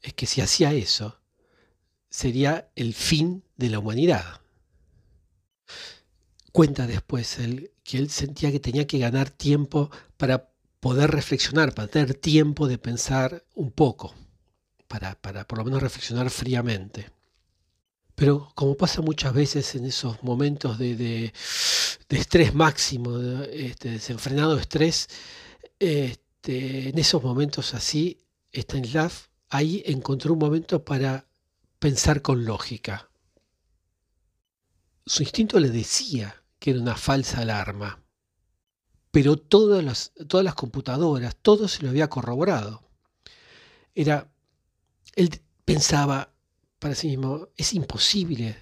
es 0.00 0.14
que 0.14 0.26
si 0.26 0.40
hacía 0.40 0.72
eso, 0.72 1.20
sería 2.08 2.70
el 2.76 2.94
fin 2.94 3.44
de 3.56 3.70
la 3.70 3.78
humanidad. 3.78 4.40
Cuenta 6.56 6.86
después 6.86 7.36
que 7.84 7.98
él 7.98 8.08
sentía 8.08 8.50
que 8.50 8.60
tenía 8.60 8.86
que 8.86 8.96
ganar 8.96 9.28
tiempo 9.28 9.90
para 10.16 10.48
poder 10.80 11.10
reflexionar, 11.10 11.74
para 11.74 11.86
tener 11.86 12.14
tiempo 12.14 12.66
de 12.66 12.78
pensar 12.78 13.44
un 13.54 13.70
poco, 13.70 14.14
para, 14.88 15.16
para 15.20 15.46
por 15.46 15.58
lo 15.58 15.66
menos 15.66 15.82
reflexionar 15.82 16.30
fríamente. 16.30 17.10
Pero 18.14 18.50
como 18.54 18.74
pasa 18.74 19.02
muchas 19.02 19.34
veces 19.34 19.74
en 19.74 19.84
esos 19.84 20.22
momentos 20.22 20.78
de, 20.78 21.30
estrés 22.08 22.54
máximo, 22.54 23.18
de, 23.18 23.66
este, 23.66 23.90
desenfrenado 23.90 24.56
estrés, 24.56 25.10
este, 25.78 26.88
en 26.88 26.98
esos 26.98 27.22
momentos 27.22 27.74
así, 27.74 28.16
Stanislav 28.50 29.12
ahí 29.50 29.82
encontró 29.84 30.32
un 30.32 30.38
momento 30.38 30.82
para 30.82 31.26
pensar 31.78 32.22
con 32.22 32.46
lógica. 32.46 33.10
Su 35.04 35.22
instinto 35.22 35.60
le 35.60 35.68
decía 35.68 36.42
que 36.66 36.72
era 36.72 36.80
una 36.80 36.96
falsa 36.96 37.42
alarma. 37.42 38.02
Pero 39.12 39.36
todas 39.36 39.84
las, 39.84 40.10
todas 40.26 40.42
las 40.42 40.56
computadoras, 40.56 41.36
todo 41.36 41.68
se 41.68 41.84
lo 41.84 41.90
había 41.90 42.10
corroborado. 42.10 42.82
Era, 43.94 44.28
él 45.14 45.30
pensaba 45.64 46.34
para 46.80 46.96
sí 46.96 47.06
mismo, 47.06 47.50
es 47.56 47.72
imposible 47.72 48.56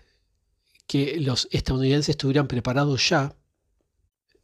que 0.87 1.19
los 1.19 1.49
estadounidenses 1.51 2.11
estuvieran 2.11 2.47
preparados 2.47 3.09
ya. 3.09 3.35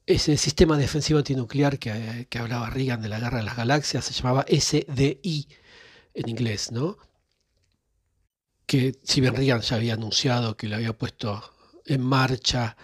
Ese 0.06 0.38
sistema 0.38 0.78
defensivo 0.78 1.18
antinuclear 1.18 1.78
que, 1.78 2.28
que 2.30 2.38
hablaba 2.38 2.70
Reagan 2.70 3.02
de 3.02 3.10
la 3.10 3.20
guerra 3.20 3.40
de 3.40 3.44
las 3.44 3.58
galaxias 3.58 4.06
se 4.06 4.14
llamaba 4.14 4.46
SDI 4.48 5.48
en 6.14 6.28
inglés, 6.30 6.72
¿no? 6.72 6.96
Que 8.64 8.98
si 9.04 9.20
bien 9.20 9.36
Reagan 9.36 9.60
ya 9.60 9.76
había 9.76 9.92
anunciado 9.92 10.56
que 10.56 10.66
lo 10.66 10.76
había 10.76 10.96
puesto 10.96 11.42
en 11.84 12.00
marcha 12.00 12.78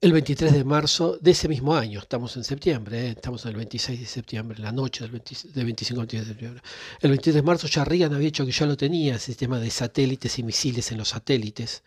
el 0.00 0.12
23 0.12 0.52
de 0.52 0.64
marzo 0.64 1.18
de 1.20 1.32
ese 1.32 1.48
mismo 1.48 1.74
año, 1.74 1.98
estamos 1.98 2.36
en 2.36 2.44
septiembre, 2.44 3.06
¿eh? 3.06 3.10
estamos 3.10 3.44
en 3.44 3.50
el 3.50 3.56
26 3.56 3.98
de 3.98 4.06
septiembre, 4.06 4.58
la 4.60 4.70
noche 4.70 5.02
del, 5.02 5.10
25 5.10 6.06
de 6.06 6.24
septiembre. 6.24 6.62
El 7.00 7.10
23 7.10 7.34
de 7.34 7.42
marzo 7.42 7.66
ya 7.66 7.84
Reagan 7.84 8.14
había 8.14 8.26
dicho 8.26 8.46
que 8.46 8.52
ya 8.52 8.66
lo 8.66 8.76
tenía, 8.76 9.14
el 9.14 9.20
sistema 9.20 9.58
de 9.58 9.70
satélites 9.70 10.38
y 10.38 10.44
misiles 10.44 10.92
en 10.92 10.98
los 10.98 11.08
satélites. 11.08 11.82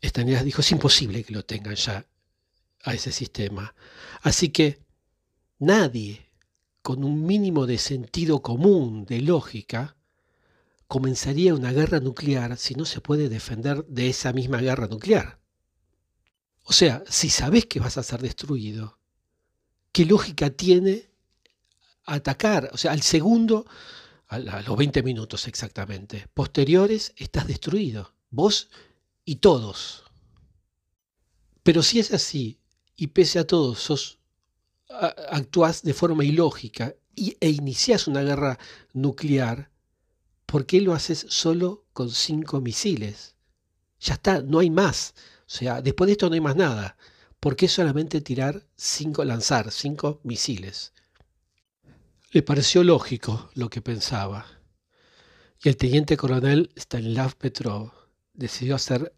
Estados 0.00 0.44
dijo, 0.44 0.62
es 0.62 0.72
imposible 0.72 1.22
que 1.22 1.32
lo 1.32 1.44
tengan 1.44 1.76
ya 1.76 2.04
a 2.82 2.94
ese 2.94 3.12
sistema. 3.12 3.74
Así 4.22 4.48
que 4.48 4.80
nadie 5.60 6.26
con 6.82 7.04
un 7.04 7.24
mínimo 7.24 7.66
de 7.66 7.78
sentido 7.78 8.42
común, 8.42 9.06
de 9.06 9.20
lógica, 9.20 9.96
comenzaría 10.88 11.54
una 11.54 11.72
guerra 11.72 12.00
nuclear 12.00 12.56
si 12.56 12.74
no 12.74 12.84
se 12.84 13.00
puede 13.00 13.28
defender 13.28 13.84
de 13.86 14.08
esa 14.08 14.32
misma 14.32 14.60
guerra 14.60 14.88
nuclear. 14.88 15.38
O 16.68 16.72
sea, 16.72 17.04
si 17.08 17.30
sabes 17.30 17.66
que 17.66 17.80
vas 17.80 17.96
a 17.96 18.02
ser 18.02 18.20
destruido, 18.20 18.98
¿qué 19.92 20.04
lógica 20.04 20.50
tiene 20.50 21.08
atacar? 22.04 22.70
O 22.72 22.76
sea, 22.76 22.92
al 22.92 23.02
segundo, 23.02 23.66
a 24.26 24.38
los 24.38 24.76
20 24.76 25.02
minutos 25.04 25.46
exactamente, 25.46 26.26
posteriores, 26.34 27.12
estás 27.16 27.46
destruido. 27.46 28.14
Vos 28.30 28.68
y 29.24 29.36
todos. 29.36 30.04
Pero 31.62 31.82
si 31.82 32.00
es 32.00 32.12
así, 32.12 32.58
y 32.96 33.08
pese 33.08 33.38
a 33.38 33.46
todo, 33.46 33.74
sos, 33.76 34.18
actúas 35.30 35.82
de 35.82 35.94
forma 35.94 36.24
ilógica 36.24 36.94
y, 37.14 37.36
e 37.40 37.48
inicias 37.50 38.08
una 38.08 38.22
guerra 38.22 38.58
nuclear, 38.92 39.70
¿por 40.46 40.66
qué 40.66 40.80
lo 40.80 40.94
haces 40.94 41.26
solo 41.28 41.84
con 41.92 42.10
cinco 42.10 42.60
misiles? 42.60 43.36
ya 44.00 44.14
está, 44.14 44.42
no 44.42 44.58
hay 44.58 44.70
más. 44.70 45.14
O 45.46 45.50
sea, 45.50 45.80
después 45.80 46.06
de 46.06 46.12
esto 46.12 46.28
no 46.28 46.34
hay 46.34 46.40
más 46.40 46.56
nada. 46.56 46.96
¿Por 47.38 47.54
qué 47.54 47.68
solamente 47.68 48.20
tirar 48.20 48.66
cinco, 48.74 49.24
lanzar 49.24 49.70
cinco 49.70 50.20
misiles? 50.24 50.92
Le 52.32 52.42
pareció 52.42 52.82
lógico 52.82 53.50
lo 53.54 53.70
que 53.70 53.80
pensaba. 53.80 54.46
Y 55.62 55.68
el 55.68 55.76
teniente 55.76 56.16
coronel 56.16 56.72
Stanislav 56.76 57.36
Petrov 57.36 57.92
decidió 58.34 58.74
hacer 58.74 59.14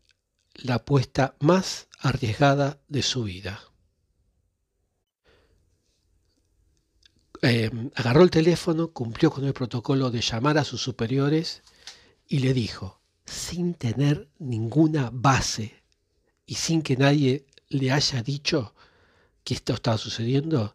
la 0.54 0.74
apuesta 0.74 1.36
más 1.40 1.88
arriesgada 1.98 2.80
de 2.88 3.02
su 3.02 3.24
vida. 3.24 3.60
Em, 7.40 7.90
agarró 7.94 8.22
el 8.22 8.30
teléfono, 8.30 8.92
cumplió 8.92 9.30
con 9.30 9.44
el 9.44 9.54
protocolo 9.54 10.10
de 10.10 10.20
llamar 10.20 10.58
a 10.58 10.64
sus 10.64 10.82
superiores 10.82 11.62
y 12.26 12.40
le 12.40 12.52
dijo, 12.52 13.00
sin 13.24 13.74
tener 13.74 14.28
ninguna 14.38 15.10
base 15.12 15.78
y 16.48 16.54
sin 16.54 16.80
que 16.80 16.96
nadie 16.96 17.44
le 17.68 17.92
haya 17.92 18.22
dicho 18.22 18.74
que 19.44 19.52
esto 19.52 19.74
estaba 19.74 19.98
sucediendo, 19.98 20.74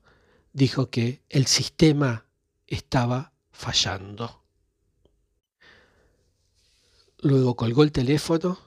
dijo 0.53 0.92
que 0.92 1.24
el 1.30 1.48
sistema 1.48 2.27
estaba 2.68 3.34
fallando. 3.51 4.44
Luego 7.22 7.56
colgó 7.56 7.82
el 7.82 7.92
teléfono, 7.92 8.60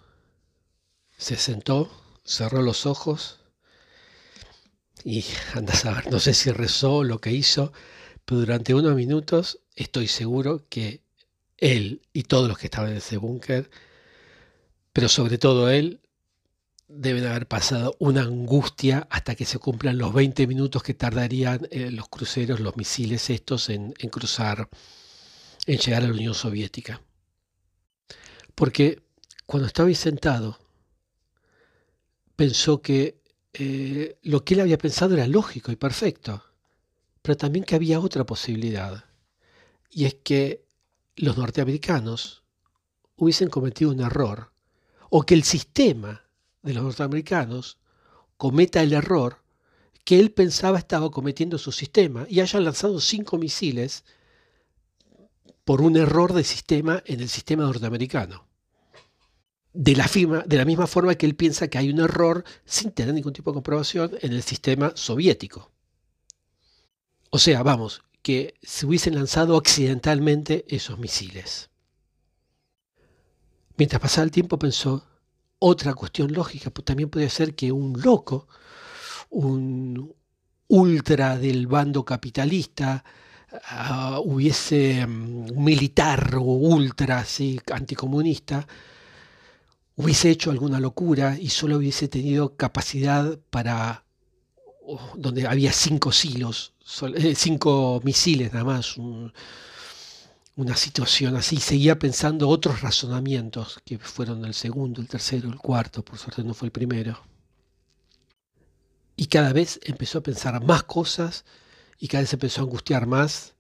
se 1.16 1.36
sentó, 1.36 1.88
cerró 2.24 2.60
los 2.60 2.86
ojos 2.86 3.38
y 5.04 5.24
anda 5.54 5.74
a 5.74 5.76
saber, 5.76 6.10
no 6.10 6.18
sé 6.18 6.34
si 6.34 6.50
rezó 6.50 7.04
lo 7.04 7.20
que 7.20 7.30
hizo, 7.30 7.72
pero 8.24 8.40
durante 8.40 8.74
unos 8.74 8.96
minutos 8.96 9.60
estoy 9.76 10.08
seguro 10.08 10.66
que 10.68 11.04
él 11.56 12.02
y 12.12 12.24
todos 12.24 12.48
los 12.48 12.58
que 12.58 12.66
estaban 12.66 12.90
en 12.90 12.96
ese 12.96 13.16
búnker, 13.16 13.70
pero 14.92 15.08
sobre 15.08 15.38
todo 15.38 15.70
él, 15.70 16.00
deben 16.88 17.26
haber 17.26 17.48
pasado 17.48 17.96
una 17.98 18.22
angustia 18.22 19.06
hasta 19.10 19.34
que 19.34 19.44
se 19.44 19.58
cumplan 19.58 19.98
los 19.98 20.12
20 20.12 20.46
minutos 20.46 20.82
que 20.82 20.94
tardarían 20.94 21.66
eh, 21.70 21.90
los 21.90 22.08
cruceros, 22.08 22.60
los 22.60 22.76
misiles 22.76 23.28
estos 23.30 23.68
en, 23.70 23.92
cruzar, 24.10 24.68
en 25.66 25.78
llegar 25.78 26.02
a 26.02 26.06
la 26.06 26.12
Unión 26.12 26.34
Soviética. 26.34 27.00
Porque 28.54 29.02
cuando 29.46 29.66
estaba 29.66 29.88
ahí 29.88 29.94
sentado, 29.94 30.58
pensó 32.36 32.80
que 32.80 33.20
eh, 33.52 34.18
lo 34.22 34.44
que 34.44 34.54
él 34.54 34.60
había 34.60 34.78
pensado 34.78 35.14
era 35.14 35.26
lógico 35.26 35.72
y 35.72 35.76
perfecto, 35.76 36.42
pero 37.22 37.36
también 37.36 37.64
que 37.64 37.74
había 37.74 38.00
otra 38.00 38.24
posibilidad, 38.24 39.04
y 39.90 40.04
es 40.04 40.14
que 40.14 40.64
los 41.16 41.36
norteamericanos 41.36 42.44
hubiesen 43.16 43.48
cometido 43.48 43.90
un 43.90 44.00
error, 44.00 44.52
o 45.10 45.22
que 45.22 45.34
el 45.34 45.42
sistema 45.42 46.25
de 46.66 46.74
los 46.74 46.82
norteamericanos 46.82 47.78
cometa 48.36 48.82
el 48.82 48.92
error 48.92 49.42
que 50.04 50.20
él 50.20 50.30
pensaba 50.30 50.78
estaba 50.78 51.10
cometiendo 51.10 51.56
su 51.56 51.72
sistema 51.72 52.26
y 52.28 52.40
hayan 52.40 52.64
lanzado 52.64 53.00
cinco 53.00 53.38
misiles 53.38 54.04
por 55.64 55.80
un 55.80 55.96
error 55.96 56.32
de 56.32 56.44
sistema 56.44 57.02
en 57.06 57.20
el 57.20 57.28
sistema 57.28 57.64
norteamericano 57.64 58.46
de 59.76 59.94
la, 59.94 60.08
de 60.46 60.56
la 60.56 60.64
misma 60.64 60.86
forma 60.86 61.14
que 61.16 61.26
él 61.26 61.36
piensa 61.36 61.68
que 61.68 61.76
hay 61.76 61.90
un 61.90 62.00
error 62.00 62.44
sin 62.64 62.92
tener 62.92 63.12
ningún 63.14 63.34
tipo 63.34 63.50
de 63.50 63.56
comprobación 63.56 64.12
en 64.22 64.32
el 64.32 64.42
sistema 64.42 64.92
soviético. 64.94 65.70
O 67.28 67.38
sea, 67.38 67.62
vamos, 67.62 68.02
que 68.22 68.54
se 68.62 68.86
hubiesen 68.86 69.14
lanzado 69.14 69.56
accidentalmente 69.56 70.64
esos 70.68 70.98
misiles. 70.98 71.68
Mientras 73.76 74.00
pasaba 74.00 74.24
el 74.24 74.30
tiempo 74.30 74.58
pensó, 74.58 75.06
otra 75.58 75.94
cuestión 75.94 76.32
lógica, 76.32 76.70
pues 76.70 76.84
también 76.84 77.10
puede 77.10 77.30
ser 77.30 77.54
que 77.54 77.72
un 77.72 78.00
loco, 78.00 78.48
un 79.30 80.14
ultra 80.68 81.38
del 81.38 81.66
bando 81.66 82.04
capitalista, 82.04 83.04
ah, 83.70 84.20
hubiese 84.24 85.04
un 85.04 85.64
militar 85.64 86.36
o 86.36 86.42
ultra 86.42 87.18
así, 87.18 87.60
anticomunista, 87.72 88.66
hubiese 89.96 90.30
hecho 90.30 90.50
alguna 90.50 90.80
locura 90.80 91.36
y 91.38 91.48
solo 91.48 91.78
hubiese 91.78 92.08
tenido 92.08 92.54
capacidad 92.56 93.38
para, 93.50 94.04
oh, 94.84 95.12
donde 95.16 95.46
había 95.46 95.72
cinco 95.72 96.12
silos, 96.12 96.74
eh, 97.16 97.34
cinco 97.34 98.00
misiles 98.04 98.52
nada 98.52 98.64
más, 98.64 98.96
una 100.56 100.74
situación 100.74 101.36
así, 101.36 101.58
seguía 101.58 101.98
pensando 101.98 102.48
otros 102.48 102.80
razonamientos 102.80 103.78
que 103.84 103.98
fueron 103.98 104.44
el 104.44 104.54
segundo, 104.54 105.02
el 105.02 105.08
tercero, 105.08 105.48
el 105.48 105.56
cuarto, 105.56 106.02
por 106.02 106.18
suerte 106.18 106.42
no 106.42 106.54
fue 106.54 106.66
el 106.66 106.72
primero. 106.72 107.22
Y 109.16 109.26
cada 109.26 109.52
vez 109.52 109.78
empezó 109.82 110.18
a 110.18 110.22
pensar 110.22 110.62
más 110.64 110.82
cosas 110.82 111.44
y 111.98 112.08
cada 112.08 112.22
vez 112.22 112.32
empezó 112.32 112.60
a 112.60 112.64
angustiar 112.64 113.06
más 113.06 113.54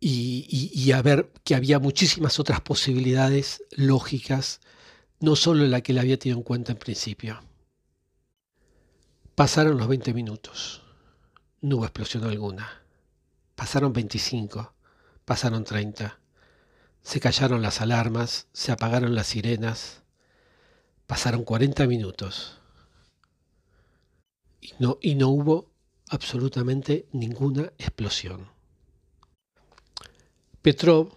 y, 0.00 0.70
y 0.74 0.92
a 0.92 1.00
ver 1.00 1.32
que 1.44 1.54
había 1.54 1.78
muchísimas 1.78 2.38
otras 2.38 2.60
posibilidades 2.60 3.62
lógicas 3.70 4.60
no 5.20 5.36
solo 5.36 5.64
la 5.66 5.80
que 5.80 5.92
le 5.92 6.00
había 6.00 6.18
tenido 6.18 6.38
en 6.38 6.44
cuenta 6.44 6.72
en 6.72 6.78
principio. 6.78 7.40
Pasaron 9.34 9.78
los 9.78 9.88
20 9.88 10.12
minutos. 10.12 10.82
No 11.62 11.76
hubo 11.76 11.84
explosión 11.84 12.24
alguna. 12.24 12.82
Pasaron 13.54 13.92
25. 13.92 14.74
Pasaron 15.24 15.64
30. 15.64 16.18
Se 17.02 17.20
callaron 17.20 17.62
las 17.62 17.80
alarmas, 17.80 18.46
se 18.52 18.72
apagaron 18.72 19.14
las 19.14 19.28
sirenas. 19.28 20.02
Pasaron 21.06 21.44
40 21.44 21.86
minutos. 21.86 22.58
Y 24.60 24.72
no, 24.78 24.98
y 25.00 25.14
no 25.14 25.28
hubo 25.28 25.72
absolutamente 26.08 27.06
ninguna 27.12 27.72
explosión. 27.78 28.48
Petrov 30.62 31.16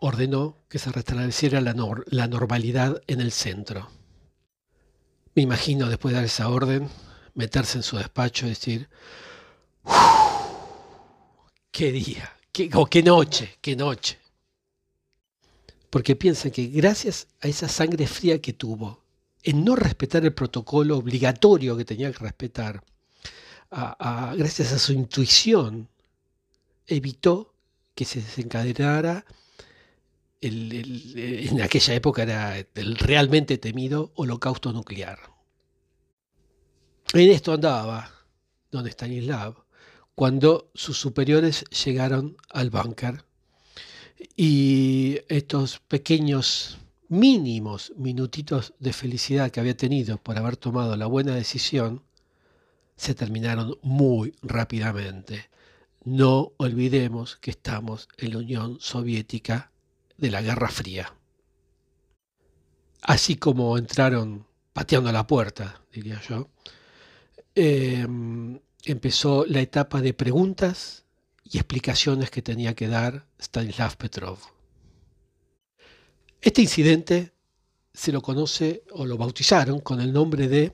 ordenó 0.00 0.58
que 0.68 0.78
se 0.78 0.92
restableciera 0.92 1.60
la, 1.60 1.72
normalidad 2.26 3.00
en 3.06 3.20
el 3.20 3.32
centro. 3.32 3.88
Me 5.34 5.42
imagino, 5.42 5.88
después 5.88 6.12
de 6.12 6.16
dar 6.16 6.24
esa 6.26 6.48
orden, 6.48 6.90
meterse 7.34 7.78
en 7.78 7.82
su 7.82 7.96
despacho 7.96 8.46
y 8.46 8.50
decir, 8.50 8.88
¡qué 11.70 11.92
día! 11.92 12.35
Qué, 12.56 13.02
noche! 13.02 13.58
¡Qué 13.60 13.76
noche! 13.76 14.18
Porque 15.90 16.16
piensa 16.16 16.50
que 16.50 16.68
gracias 16.68 17.28
a 17.42 17.48
esa 17.48 17.68
sangre 17.68 18.06
fría 18.06 18.40
que 18.40 18.54
tuvo, 18.54 19.02
en 19.42 19.62
no 19.62 19.76
respetar 19.76 20.24
el 20.24 20.32
protocolo 20.32 20.96
obligatorio 20.96 21.76
que 21.76 21.84
tenía 21.84 22.10
que 22.10 22.18
respetar, 22.18 22.82
gracias 23.70 24.72
a 24.72 24.78
su 24.78 24.94
intuición, 24.94 25.90
evitó 26.86 27.52
que 27.94 28.06
se 28.06 28.22
desencadenara 28.22 29.26
en 30.40 31.60
aquella 31.60 31.92
época 31.92 32.22
era 32.22 32.56
el 32.58 32.96
realmente 32.96 33.58
temido 33.58 34.12
holocausto 34.14 34.72
nuclear. 34.72 35.18
En 37.12 37.30
esto 37.30 37.52
andaba 37.52 38.10
don 38.70 38.86
Stanislav 38.86 39.65
cuando 40.16 40.70
sus 40.74 40.98
superiores 40.98 41.64
llegaron 41.84 42.38
al 42.48 42.70
búnker 42.70 43.24
y 44.34 45.18
estos 45.28 45.78
pequeños 45.78 46.78
mínimos 47.08 47.92
minutitos 47.96 48.72
de 48.80 48.94
felicidad 48.94 49.50
que 49.50 49.60
había 49.60 49.76
tenido 49.76 50.16
por 50.16 50.38
haber 50.38 50.56
tomado 50.56 50.96
la 50.96 51.06
buena 51.06 51.34
decisión 51.34 52.02
se 52.96 53.14
terminaron 53.14 53.78
muy 53.82 54.34
rápidamente. 54.40 55.50
No 56.02 56.52
olvidemos 56.56 57.36
que 57.36 57.50
estamos 57.50 58.08
en 58.16 58.32
la 58.32 58.38
Unión 58.38 58.78
Soviética 58.80 59.70
de 60.16 60.30
la 60.30 60.40
Guerra 60.40 60.68
Fría. 60.68 61.12
Así 63.02 63.36
como 63.36 63.76
entraron 63.76 64.46
pateando 64.72 65.12
la 65.12 65.26
puerta, 65.26 65.82
diría 65.92 66.22
yo, 66.26 66.48
em, 67.54 68.58
empezó 68.86 69.44
la 69.46 69.60
etapa 69.60 70.00
de 70.00 70.14
preguntas 70.14 71.04
y 71.44 71.58
explicaciones 71.58 72.30
que 72.30 72.42
tenía 72.42 72.74
que 72.74 72.88
dar 72.88 73.26
Stanislav 73.38 73.96
Petrov. 73.96 74.38
Este 76.40 76.62
incidente 76.62 77.32
se 77.92 78.12
lo 78.12 78.22
conoce 78.22 78.84
o 78.92 79.04
lo 79.04 79.16
bautizaron 79.16 79.80
con 79.80 80.00
el 80.00 80.12
nombre 80.12 80.48
de 80.48 80.72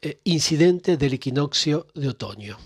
eh, 0.00 0.20
incidente 0.24 0.96
del 0.96 1.14
equinoccio 1.14 1.86
de 1.94 2.08
otoño. 2.08 2.58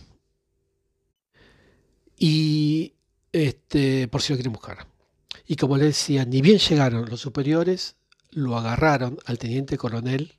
Y 2.19 2.95
este, 3.33 4.09
por 4.09 4.23
si 4.23 4.33
lo 4.33 4.39
quieren 4.39 4.53
buscar. 4.53 4.87
Y 5.47 5.57
como 5.57 5.77
le 5.77 5.87
decía, 5.87 6.25
ni 6.25 6.41
bien 6.41 6.59
llegaron 6.59 7.09
los 7.09 7.21
superiores, 7.21 7.97
lo 8.31 8.57
agarraron 8.57 9.19
al 9.27 9.39
teniente 9.39 9.79
coronel, 9.79 10.33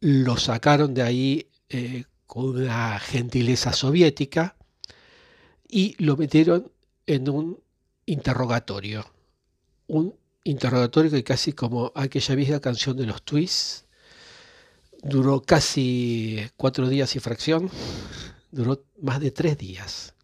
lo 0.00 0.36
sacaron 0.36 0.92
de 0.92 1.02
ahí 1.02 1.50
eh, 1.68 2.04
con 2.26 2.56
una 2.56 2.98
gentileza 2.98 3.72
soviética 3.72 4.56
y 5.68 5.94
lo 6.02 6.16
metieron 6.16 6.72
en 7.06 7.28
un 7.28 7.60
interrogatorio. 8.06 9.06
Un 9.86 10.14
interrogatorio 10.44 11.10
que 11.10 11.24
casi 11.24 11.52
como 11.52 11.92
aquella 11.94 12.34
vieja 12.34 12.60
canción 12.60 12.96
de 12.96 13.06
los 13.06 13.22
Twists, 13.22 13.86
duró 15.02 15.42
casi 15.42 16.48
cuatro 16.56 16.88
días 16.88 17.14
y 17.16 17.20
fracción, 17.20 17.70
duró 18.50 18.84
más 19.00 19.20
de 19.20 19.30
tres 19.30 19.58
días. 19.58 20.14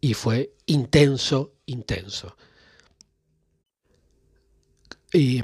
Y 0.00 0.14
fue 0.14 0.54
intenso, 0.66 1.54
intenso. 1.66 2.36
Y 5.12 5.42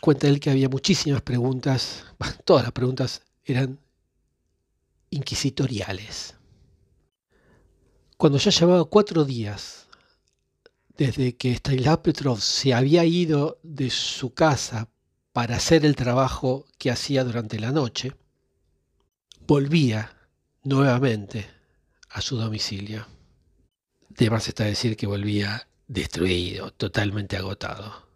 cuenta 0.00 0.28
él 0.28 0.40
que 0.40 0.50
había 0.50 0.68
muchísimas 0.68 1.22
preguntas, 1.22 2.04
todas 2.44 2.64
las 2.64 2.72
preguntas 2.72 3.22
eran 3.44 3.78
inquisitoriales. 5.12 6.34
Cuando 8.16 8.38
ya 8.38 8.50
llevaba 8.50 8.84
cuatro 8.86 9.24
días 9.24 9.86
desde 10.96 11.36
que 11.36 11.52
Stanislav 11.54 12.02
se 12.40 12.74
había 12.74 13.04
ido 13.04 13.58
de 13.62 13.90
su 13.90 14.34
casa 14.34 14.88
para 15.32 15.56
hacer 15.56 15.84
el 15.84 15.96
trabajo 15.96 16.66
que 16.78 16.90
hacía 16.90 17.24
durante 17.24 17.58
la 17.58 17.72
noche, 17.72 18.12
volvía 19.46 20.16
nuevamente 20.64 21.46
a 22.10 22.20
su 22.20 22.36
domicilio. 22.36 23.06
De 24.08 24.30
más 24.30 24.48
está 24.48 24.64
decir 24.64 24.96
que 24.96 25.06
volvía 25.06 25.66
destruido, 25.88 26.70
totalmente 26.72 27.36
agotado. 27.36 28.06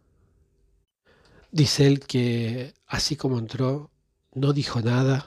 Dice 1.50 1.86
él 1.86 2.00
que 2.00 2.74
así 2.86 3.16
como 3.16 3.38
entró, 3.38 3.90
no 4.34 4.52
dijo 4.52 4.80
nada, 4.82 5.26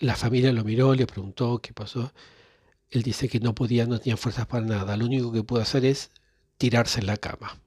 la 0.00 0.16
familia 0.16 0.52
lo 0.52 0.64
miró, 0.64 0.94
le 0.94 1.06
preguntó 1.06 1.60
qué 1.60 1.72
pasó. 1.72 2.12
Él 2.90 3.02
dice 3.02 3.28
que 3.28 3.40
no 3.40 3.54
podía, 3.54 3.86
no 3.86 3.98
tenía 3.98 4.16
fuerzas 4.16 4.46
para 4.46 4.66
nada, 4.66 4.96
lo 4.96 5.06
único 5.06 5.32
que 5.32 5.44
pudo 5.44 5.60
hacer 5.60 5.84
es 5.84 6.10
tirarse 6.58 7.00
en 7.00 7.06
la 7.06 7.16
cama. 7.16 7.60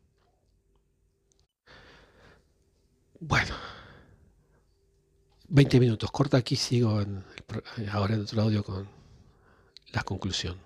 Bueno, 3.20 3.56
20 5.48 5.80
minutos, 5.80 6.12
corta 6.12 6.38
aquí, 6.38 6.56
sigo 6.56 7.02
ahora 7.92 8.16
en 8.16 8.22
otro 8.22 8.42
audio 8.42 8.64
con 8.64 8.90
la 9.94 10.04
conclusión. 10.04 10.58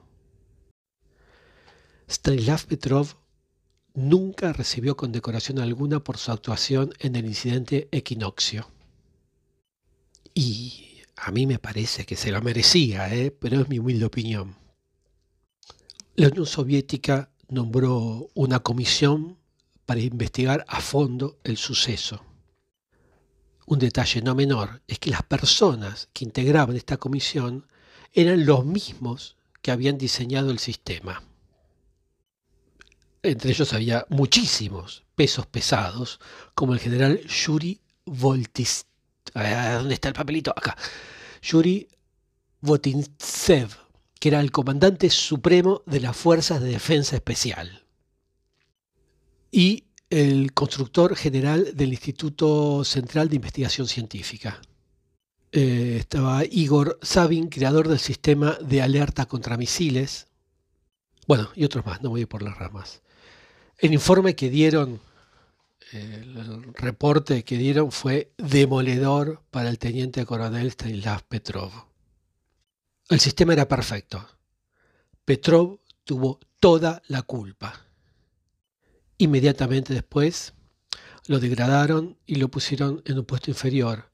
Stanislav 2.10 2.66
Petrov 2.66 3.16
nunca 3.94 4.54
recibió 4.54 4.96
condecoración 4.96 5.60
alguna 5.60 6.00
por 6.04 6.18
su 6.18 6.32
actuación 6.32 6.94
en 7.00 7.16
el 7.16 7.26
incidente 7.26 7.90
Equinoccio. 7.92 8.70
Y 10.34 10.87
a 11.18 11.32
mí 11.32 11.46
me 11.46 11.60
parece 11.60 12.06
que 12.06 12.16
se 12.16 12.32
lo 12.32 12.42
merecía, 12.42 13.14
¿eh? 13.14 13.32
pero 13.32 13.62
es 13.62 13.70
mi 13.70 13.80
humilde 13.80 14.06
opinión. 14.06 14.56
La 16.16 16.30
Unión 16.30 16.46
Soviética 16.46 17.30
nombró 17.50 18.30
una 18.34 18.60
comisión 18.60 19.38
para 19.86 20.02
investigar 20.02 20.66
a 20.68 20.82
fondo 20.82 21.38
el 21.44 21.58
suceso. 21.58 22.24
Un 23.66 23.80
detalle 23.80 24.22
no 24.22 24.34
menor 24.36 24.82
es 24.88 25.00
que 25.00 25.10
las 25.10 25.24
personas 25.24 26.10
que 26.14 26.26
integraban 26.26 26.76
esta 26.76 26.98
comisión 26.98 27.68
eran 28.14 28.46
los 28.46 28.66
mismos 28.66 29.36
que 29.62 29.72
habían 29.72 29.98
diseñado 29.98 30.52
el 30.52 30.60
sistema 30.60 31.22
entre 33.32 33.52
ellos 33.52 33.74
había 33.74 34.06
muchísimos 34.10 35.04
pesos 35.16 35.46
pesados, 35.46 36.20
como 36.54 36.74
el 36.74 36.80
general 36.80 37.20
Yuri 37.26 37.80
Voltis. 38.06 38.87
¿Dónde 39.34 39.94
está 39.94 40.10
el 40.10 40.14
papelito? 40.14 40.52
Acá. 40.56 40.78
Yuri 41.42 41.88
Votintsev, 42.62 43.70
que 44.20 44.30
era 44.30 44.40
el 44.40 44.52
comandante 44.52 45.10
supremo 45.10 45.84
de 45.86 46.00
las 46.00 46.16
Fuerzas 46.16 46.62
de 46.62 46.70
Defensa 46.70 47.16
Especial. 47.16 47.84
Y 49.52 49.86
el 50.10 50.54
constructor 50.54 51.16
general 51.16 51.76
del 51.76 51.90
Instituto 51.90 52.84
Central 52.84 53.30
de 53.30 53.36
Investigación 53.36 53.88
Científica. 53.88 54.62
Eh, 55.52 55.98
estaba 56.00 56.44
Igor 56.46 57.00
Sabin, 57.02 57.48
creador 57.48 57.88
del 57.88 58.00
sistema 58.00 58.58
de 58.62 58.82
alerta 58.82 59.26
contra 59.26 59.58
misiles. 59.58 60.28
Bueno, 61.28 61.50
y 61.56 61.66
otros 61.66 61.86
más, 61.86 62.02
no 62.02 62.10
voy 62.10 62.22
a 62.22 62.24
ir 62.24 62.28
por 62.28 62.42
las 62.42 62.58
ramas. 62.58 63.02
El 63.78 63.94
informe 63.94 64.36
que 64.36 64.50
dieron, 64.50 65.00
el 65.92 66.74
reporte 66.74 67.44
que 67.44 67.58
dieron 67.58 67.92
fue 67.92 68.32
demoledor 68.38 69.44
para 69.52 69.70
el 69.70 69.80
teniente 69.80 70.26
coronel 70.26 70.68
Stanislav 70.68 71.24
Petrov. 71.24 71.72
El 73.10 73.20
sistema 73.20 73.54
era 73.54 73.68
perfecto. 73.68 74.28
Petrov 75.24 75.80
tuvo 76.04 76.40
toda 76.60 77.02
la 77.08 77.22
culpa. 77.22 77.86
Inmediatamente 79.18 79.94
después 79.94 80.54
lo 81.28 81.40
degradaron 81.40 82.18
y 82.26 82.36
lo 82.36 82.50
pusieron 82.50 83.02
en 83.06 83.20
un 83.20 83.26
puesto 83.26 83.52
inferior. 83.52 84.12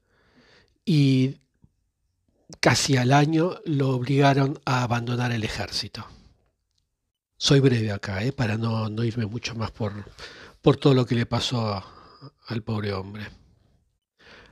Y 0.85 1.37
casi 2.59 2.97
al 2.97 3.13
año 3.13 3.59
lo 3.65 3.89
obligaron 3.89 4.59
a 4.65 4.83
abandonar 4.83 5.31
el 5.31 5.43
ejército. 5.43 6.05
Soy 7.37 7.59
breve 7.59 7.91
acá, 7.91 8.23
¿eh? 8.23 8.31
para 8.31 8.57
no, 8.57 9.03
irme 9.03 9.25
mucho 9.25 9.55
más 9.55 9.71
por, 9.71 9.93
por 10.63 10.77
todo 10.77 10.95
lo 10.95 11.05
que 11.05 11.13
le 11.13 11.27
pasó 11.27 11.83
al 12.47 12.63
pobre 12.63 12.93
hombre. 12.93 13.27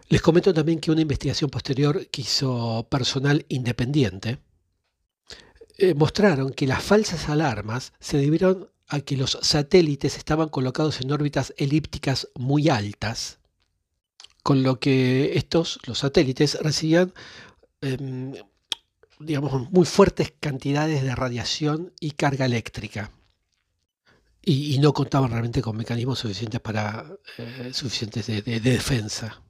Les 0.10 0.21
comento 0.21 0.54
también 0.54 0.80
que 0.80 0.91
una 0.91 1.02
investigación 1.02 1.50
posterior 1.50 2.06
que 2.08 2.21
hizo 2.21 2.86
personal 2.89 3.45
independiente 3.47 4.39
eh, 5.78 5.93
mostraron 5.93 6.52
que 6.52 6.67
las 6.67 6.84
falsas 6.84 7.30
alarmas 7.30 7.93
se 8.02 8.17
debieron 8.17 8.69
a 8.89 9.00
que 9.00 9.15
los 9.15 9.39
satélites 9.41 10.17
estaban 10.17 10.50
colocados 10.50 11.00
en 11.00 11.13
órbitas 11.13 11.54
elípticas 11.56 12.28
muy 12.36 12.67
altas, 12.67 13.39
con 14.43 14.63
lo 14.63 14.82
que 14.82 15.38
estos, 15.38 15.80
los 15.88 16.00
satélites, 16.00 16.60
recibían 16.62 17.13
em, 17.80 18.34
digamos, 19.17 19.71
muy 19.71 19.86
fuertes 19.86 20.34
cantidades 20.41 21.04
de 21.04 21.15
radiación 21.15 21.93
y 22.02 22.12
carga 22.12 22.45
eléctrica. 22.45 23.12
Y, 24.43 24.80
no 24.80 24.91
contaban 24.91 25.30
realmente 25.30 25.62
con 25.62 25.77
mecanismos 25.77 26.19
suficientes 26.19 26.60
para 26.60 27.06
eh, 27.38 27.71
suficientes 27.73 28.25
de, 28.25 28.41
de 28.41 28.60
defensa. 28.60 29.41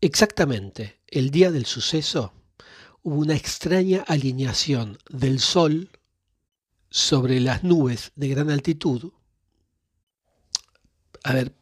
Exactamente, 0.00 1.00
el 1.08 1.30
día 1.30 1.50
del 1.50 1.66
suceso 1.66 2.32
hubo 3.02 3.16
una 3.16 3.34
extraña 3.34 4.04
alineación 4.06 4.98
del 5.08 5.40
Sol 5.40 5.90
sobre 6.90 7.40
las 7.40 7.64
nubes 7.64 8.12
de 8.16 8.28
gran 8.28 8.50
altitud. 8.50 9.12
A 11.24 11.34
ver, 11.34 11.54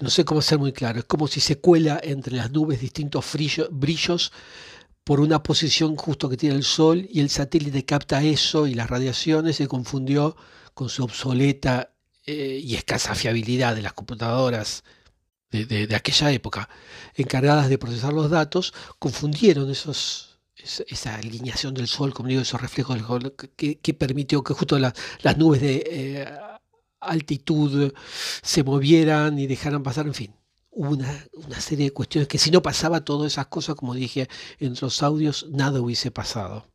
no 0.00 0.10
sé 0.10 0.24
cómo 0.24 0.42
ser 0.42 0.58
muy 0.58 0.72
claro, 0.72 0.98
es 0.98 1.04
como 1.04 1.28
si 1.28 1.40
se 1.40 1.60
cuela 1.60 2.00
entre 2.02 2.36
las 2.36 2.50
nubes 2.50 2.80
distintos 2.80 3.24
brillos 3.70 4.32
por 5.04 5.20
una 5.20 5.42
posición 5.42 5.96
justo 5.96 6.28
que 6.28 6.36
tiene 6.36 6.56
el 6.56 6.64
Sol 6.64 7.06
y 7.10 7.20
el 7.20 7.30
satélite 7.30 7.84
capta 7.84 8.22
eso 8.22 8.66
y 8.66 8.74
las 8.74 8.88
radiaciones 8.88 9.56
se 9.56 9.68
confundió 9.68 10.36
con 10.74 10.88
su 10.88 11.04
obsoleta 11.04 11.94
eh, 12.26 12.60
y 12.62 12.74
escasa 12.74 13.14
fiabilidad 13.14 13.74
de 13.74 13.82
las 13.82 13.92
computadoras 13.92 14.84
de, 15.50 15.88
aquella 15.94 16.32
época 16.32 16.68
encargadas 17.14 17.68
de 17.68 17.78
procesar 17.78 18.12
los 18.12 18.28
datos, 18.28 18.74
confundieron 18.98 19.70
esa, 19.70 21.14
alineación 21.14 21.74
del 21.74 21.86
Sol, 21.86 22.12
como 22.12 22.28
digo, 22.28 22.42
esos 22.42 22.60
reflejos 22.60 22.96
del 22.96 23.06
Sol, 23.06 23.34
que, 23.56 23.94
permitió 23.94 24.42
que 24.42 24.54
justo 24.54 24.78
las 24.78 25.38
nubes 25.38 25.60
de 25.60 25.84
eh, 25.86 26.38
altitud 27.00 27.92
se 28.42 28.64
movieran 28.64 29.38
y 29.38 29.46
dejaran 29.46 29.84
pasar, 29.84 30.06
en 30.06 30.14
fin 30.14 30.34
una, 30.74 31.26
una, 31.34 31.60
serie 31.60 31.86
de 31.86 31.92
cuestiones 31.92 32.28
que 32.28 32.38
si 32.38 32.50
no 32.50 32.60
pasaba 32.62 33.04
todas 33.04 33.32
esas 33.32 33.46
cosas, 33.46 33.76
como 33.76 33.94
dije 33.94 34.28
en 34.58 34.74
los 34.80 35.02
audios, 35.02 35.46
nada 35.50 35.80
hubiese 35.80 36.10
pasado. 36.10 36.66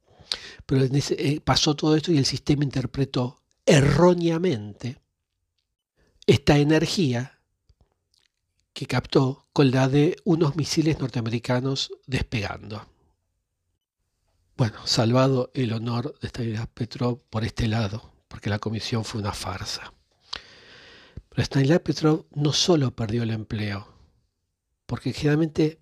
Pero 0.66 0.86
eh, 0.86 1.42
pasó 1.44 1.76
todo 1.76 1.96
esto 1.96 2.12
y 2.12 2.18
el 2.18 2.26
sistema 2.26 2.64
interpretó 2.64 3.42
erróneamente 3.70 5.00
esta 6.26 6.58
energía 6.58 7.40
que 8.74 8.88
captó 8.88 9.46
con 9.54 9.70
la 9.70 9.88
de 9.88 10.16
unos 10.24 10.56
misiles 10.56 11.00
norteamericanos 11.00 11.92
despegando. 12.08 12.88
Bueno, 14.58 14.88
salvado 14.88 15.52
el 15.54 15.72
honor 15.72 16.18
de 16.20 16.30
Stanislav 16.30 16.68
Petrov 16.70 17.20
por 17.30 17.44
este 17.44 17.68
lado, 17.68 18.12
porque 18.28 18.50
la 18.50 18.58
comisión 18.58 19.06
fue 19.06 19.22
una 19.22 19.34
farsa. 19.34 19.94
Pero 21.30 21.44
Stanislav 21.44 21.84
Petrov 21.84 22.26
no 22.34 22.52
solo 22.54 22.96
perdió 22.96 23.22
el 23.22 23.30
empleo, 23.30 23.88
porque 24.88 25.14
generalmente 25.14 25.80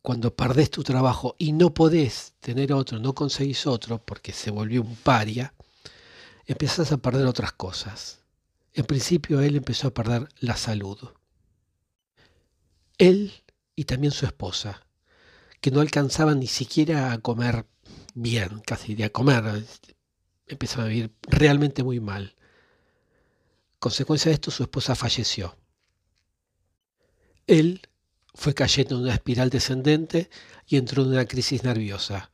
cuando 0.00 0.36
perdés 0.36 0.70
tu 0.70 0.84
trabajo 0.84 1.34
y 1.38 1.52
no 1.52 1.74
podés 1.74 2.34
tener 2.38 2.72
otro, 2.72 3.00
no 3.00 3.16
conseguís 3.16 3.66
otro, 3.66 3.98
porque 3.98 4.32
se 4.32 4.52
volvió 4.52 4.80
un 4.82 4.94
paria, 4.94 5.52
empezás 6.48 6.90
a 6.90 6.96
perder 6.96 7.26
otras 7.26 7.52
cosas. 7.52 8.24
En 8.74 8.84
principio 8.84 9.40
él 9.40 9.54
empezó 9.54 9.88
a 9.88 9.94
perder 9.94 10.28
la 10.40 10.56
salud. 10.56 10.98
Él 12.98 13.32
y 13.76 13.84
también 13.84 14.12
su 14.12 14.26
esposa, 14.26 14.84
que 15.60 15.70
no 15.70 15.80
alcanzaban 15.80 16.40
ni 16.40 16.48
siquiera 16.48 17.12
a 17.12 17.18
comer 17.18 17.66
bien, 18.14 18.60
casi 18.66 18.96
de 18.96 19.04
a 19.04 19.10
comer, 19.10 19.64
empezaron 20.48 20.86
a 20.86 20.88
vivir 20.88 21.12
realmente 21.28 21.84
muy 21.84 22.00
mal 22.00 22.34
consecuencia 23.78 24.30
de 24.30 24.34
esto, 24.34 24.50
su 24.50 24.62
esposa 24.62 24.94
falleció. 24.94 25.56
Él 27.46 27.80
fue 28.34 28.54
cayendo 28.54 28.96
en 28.96 29.02
una 29.02 29.14
espiral 29.14 29.50
descendente 29.50 30.30
y 30.66 30.76
entró 30.76 31.02
en 31.02 31.10
una 31.10 31.26
crisis 31.26 31.64
nerviosa, 31.64 32.30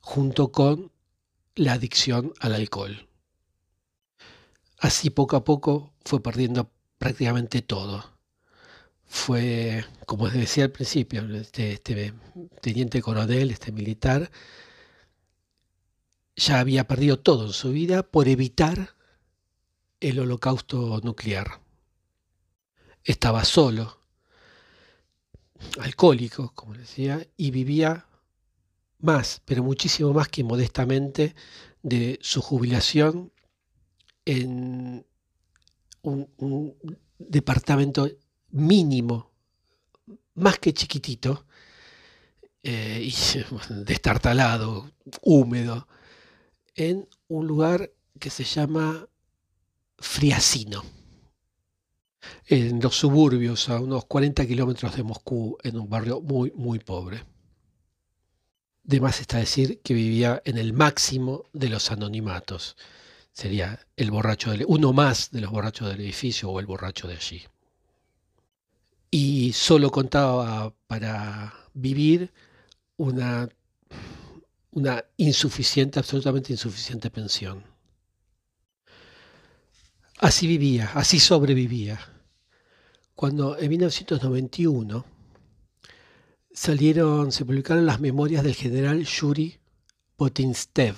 junto 0.00 0.50
con 0.50 0.90
la 1.54 1.74
adicción 1.74 2.32
al 2.40 2.54
alcohol. 2.54 3.08
Así 4.78 5.10
poco 5.10 5.36
a 5.36 5.44
poco 5.44 5.92
fue 6.04 6.22
perdiendo 6.22 6.70
prácticamente 6.98 7.62
todo. 7.62 8.18
Fue, 9.06 9.84
como 10.06 10.28
decía 10.28 10.64
al 10.64 10.72
principio, 10.72 11.22
este, 11.34 11.72
este 11.72 12.14
teniente 12.60 13.02
coronel, 13.02 13.50
este 13.50 13.72
militar, 13.72 14.30
ya 16.36 16.60
había 16.60 16.86
perdido 16.86 17.18
todo 17.18 17.46
en 17.46 17.52
su 17.52 17.70
vida 17.72 18.02
por 18.02 18.28
evitar 18.28 18.94
el 20.00 20.18
holocausto 20.20 21.00
nuclear. 21.02 21.60
Estaba 23.04 23.44
solo, 23.44 24.00
alcohólico, 25.80 26.52
como 26.54 26.74
decía, 26.74 27.26
y 27.36 27.50
vivía 27.50 28.06
más, 29.02 29.42
pero 29.44 29.62
muchísimo 29.62 30.12
más 30.12 30.28
que 30.28 30.44
modestamente 30.44 31.34
de 31.82 32.18
su 32.22 32.42
jubilación 32.42 33.32
en 34.24 35.06
un, 36.02 36.74
departamento 37.18 38.08
mínimo, 38.50 39.30
más 40.34 40.58
que 40.58 40.72
chiquitito, 40.72 41.44
eh, 42.62 43.00
y 43.02 43.14
destartalado, 43.84 44.90
húmedo, 45.22 45.86
en 46.74 47.08
un 47.28 47.46
lugar 47.46 47.92
que 48.18 48.30
se 48.30 48.44
llama 48.44 49.06
Friasino, 49.98 50.82
en 52.46 52.80
los 52.80 52.96
suburbios, 52.96 53.68
a 53.68 53.80
unos 53.80 54.04
40 54.06 54.46
kilómetros 54.46 54.96
de 54.96 55.02
Moscú, 55.02 55.58
en 55.62 55.78
un 55.78 55.88
barrio 55.88 56.20
muy, 56.20 56.52
muy 56.52 56.78
pobre. 56.78 57.24
De 58.82 59.00
más 59.00 59.20
está 59.20 59.38
decir 59.38 59.80
que 59.82 59.94
vivía 59.94 60.42
en 60.44 60.58
el 60.58 60.72
máximo 60.72 61.44
de 61.52 61.68
los 61.68 61.90
anonimatos. 61.90 62.76
Sería 63.32 63.86
el 63.96 64.10
borracho 64.10 64.50
del, 64.50 64.64
uno 64.66 64.92
más 64.92 65.30
de 65.30 65.40
los 65.40 65.50
borrachos 65.50 65.88
del 65.88 66.00
edificio 66.00 66.50
o 66.50 66.60
el 66.60 66.66
borracho 66.66 67.06
de 67.06 67.14
allí. 67.14 67.42
Y 69.10 69.52
solo 69.52 69.90
contaba 69.90 70.72
para 70.86 71.54
vivir 71.74 72.32
una, 72.96 73.48
una 74.72 75.04
insuficiente, 75.16 75.98
absolutamente 75.98 76.52
insuficiente 76.52 77.10
pensión. 77.10 77.64
Así 80.18 80.46
vivía, 80.46 80.90
así 80.94 81.18
sobrevivía. 81.18 81.98
Cuando 83.14 83.58
en 83.58 83.70
1991 83.70 85.04
salieron, 86.60 87.32
se 87.32 87.46
publicaron 87.46 87.86
las 87.86 88.00
memorias 88.00 88.44
del 88.44 88.54
general 88.54 89.02
Yuri 89.06 89.56
Potinstev, 90.16 90.94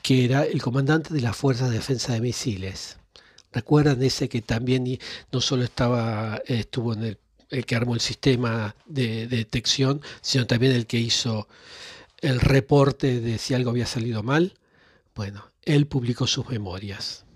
que 0.00 0.24
era 0.24 0.44
el 0.44 0.62
comandante 0.62 1.12
de 1.12 1.20
las 1.20 1.36
Fuerzas 1.36 1.68
de 1.68 1.76
Defensa 1.76 2.14
de 2.14 2.22
Misiles. 2.22 2.96
¿Recuerdan 3.52 4.02
ese 4.02 4.30
que 4.30 4.40
también 4.40 4.98
no 5.30 5.42
solo 5.42 5.64
estaba, 5.64 6.40
estuvo 6.46 6.94
en 6.94 7.18
el, 7.50 7.66
que 7.66 7.76
armó 7.76 7.92
el 7.92 8.00
sistema 8.00 8.74
de, 8.86 9.26
de 9.26 9.36
detección, 9.36 10.00
sino 10.22 10.46
también 10.46 10.72
el 10.72 10.86
que 10.86 10.98
hizo 10.98 11.46
el 12.22 12.40
reporte 12.40 13.20
de 13.20 13.36
si 13.36 13.52
algo 13.52 13.68
había 13.68 13.86
salido 13.86 14.22
mal? 14.22 14.54
Bueno, 15.14 15.52
él 15.60 15.86
publicó 15.86 16.26
sus 16.26 16.48
memorias. 16.48 17.26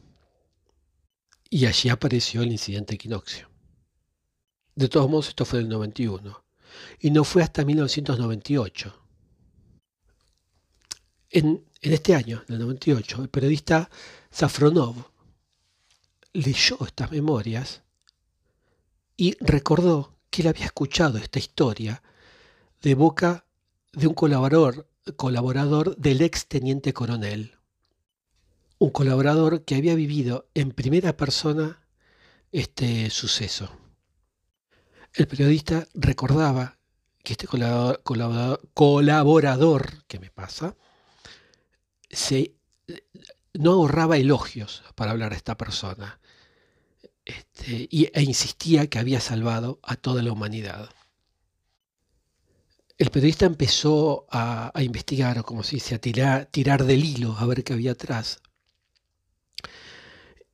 Y 1.50 1.66
allí 1.66 1.90
apareció 1.90 2.40
el 2.40 2.52
incidente 2.52 2.94
equinoccio. 2.94 3.47
De 4.78 4.88
todos 4.88 5.10
modos, 5.10 5.30
esto 5.30 5.44
fue 5.44 5.58
del 5.58 5.68
91. 5.68 6.44
Y 7.00 7.10
no 7.10 7.24
fue 7.24 7.42
hasta 7.42 7.64
1998. 7.64 8.94
En, 11.30 11.64
en 11.82 11.92
este 11.92 12.14
año, 12.14 12.44
en 12.46 12.54
el 12.54 12.60
98, 12.60 13.22
el 13.22 13.28
periodista 13.28 13.90
Safronov 14.30 14.94
leyó 16.32 16.78
estas 16.86 17.10
memorias 17.10 17.82
y 19.16 19.36
recordó 19.40 20.16
que 20.30 20.42
él 20.42 20.48
había 20.48 20.66
escuchado 20.66 21.18
esta 21.18 21.40
historia 21.40 22.00
de 22.80 22.94
boca 22.94 23.46
de 23.92 24.06
un 24.06 24.14
colaborador, 24.14 24.88
colaborador 25.16 25.96
del 25.96 26.20
ex 26.20 26.46
teniente 26.46 26.92
coronel, 26.92 27.58
un 28.78 28.90
colaborador 28.90 29.64
que 29.64 29.74
había 29.74 29.96
vivido 29.96 30.48
en 30.54 30.70
primera 30.70 31.16
persona 31.16 31.80
este 32.52 33.10
suceso. 33.10 33.87
El 35.18 35.26
periodista 35.26 35.86
recordaba 35.94 36.78
que 37.24 37.32
este 37.32 37.48
colaborador, 37.48 40.04
que 40.06 40.20
me 40.20 40.30
pasa, 40.30 40.76
no 43.54 43.72
ahorraba 43.72 44.16
elogios 44.16 44.84
para 44.94 45.10
hablar 45.10 45.32
a 45.32 45.36
esta 45.36 45.56
persona 45.56 46.20
este, 47.24 47.88
e 47.90 48.22
insistía 48.22 48.86
que 48.86 49.00
había 49.00 49.18
salvado 49.18 49.80
a 49.82 49.96
toda 49.96 50.22
la 50.22 50.30
humanidad. 50.30 50.88
El 52.96 53.10
periodista 53.10 53.46
empezó 53.46 54.24
a, 54.30 54.70
investigar, 54.80 55.36
o 55.40 55.42
como 55.42 55.64
se 55.64 55.74
dice, 55.74 55.96
a 55.96 55.98
tirar 55.98 56.84
del 56.84 57.04
hilo, 57.04 57.36
a 57.36 57.44
ver 57.46 57.64
qué 57.64 57.72
había 57.72 57.90
atrás. 57.90 58.40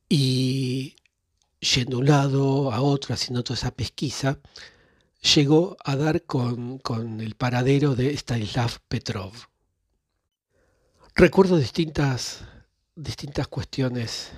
Y 0.09 0.95
yendo 1.73 1.97
de 1.97 2.01
un 2.01 2.05
lado 2.05 2.71
a 2.71 2.81
otro, 2.81 3.13
haciendo 3.13 3.43
toda 3.43 3.57
esa 3.57 3.71
pesquisa, 3.71 4.39
llegó 5.35 5.77
a 5.83 5.95
dar 5.95 6.23
con, 6.23 6.79
el 7.19 7.35
paradero 7.35 7.95
de 7.95 8.13
Stanislav 8.13 8.79
Petrov. 8.87 9.33
Recuerdo 11.15 11.57
distintas, 11.57 12.43
distintas 12.95 13.47
cuestiones 13.47 14.31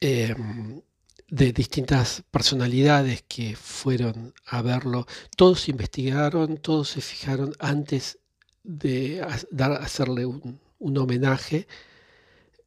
em, 0.00 0.82
de 1.28 1.52
distintas 1.52 2.22
personalidades 2.30 3.24
que 3.26 3.56
fueron 3.56 4.34
a 4.46 4.62
verlo. 4.62 5.06
Todos 5.36 5.68
investigaron, 5.68 6.58
todos 6.58 6.90
se 6.90 7.00
fijaron 7.00 7.54
antes 7.58 8.18
de 8.62 9.26
dar, 9.50 9.72
hacerle 9.72 10.26
un, 10.26 10.60
un 10.78 10.98
homenaje. 10.98 11.66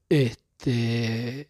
Este, 0.10 1.50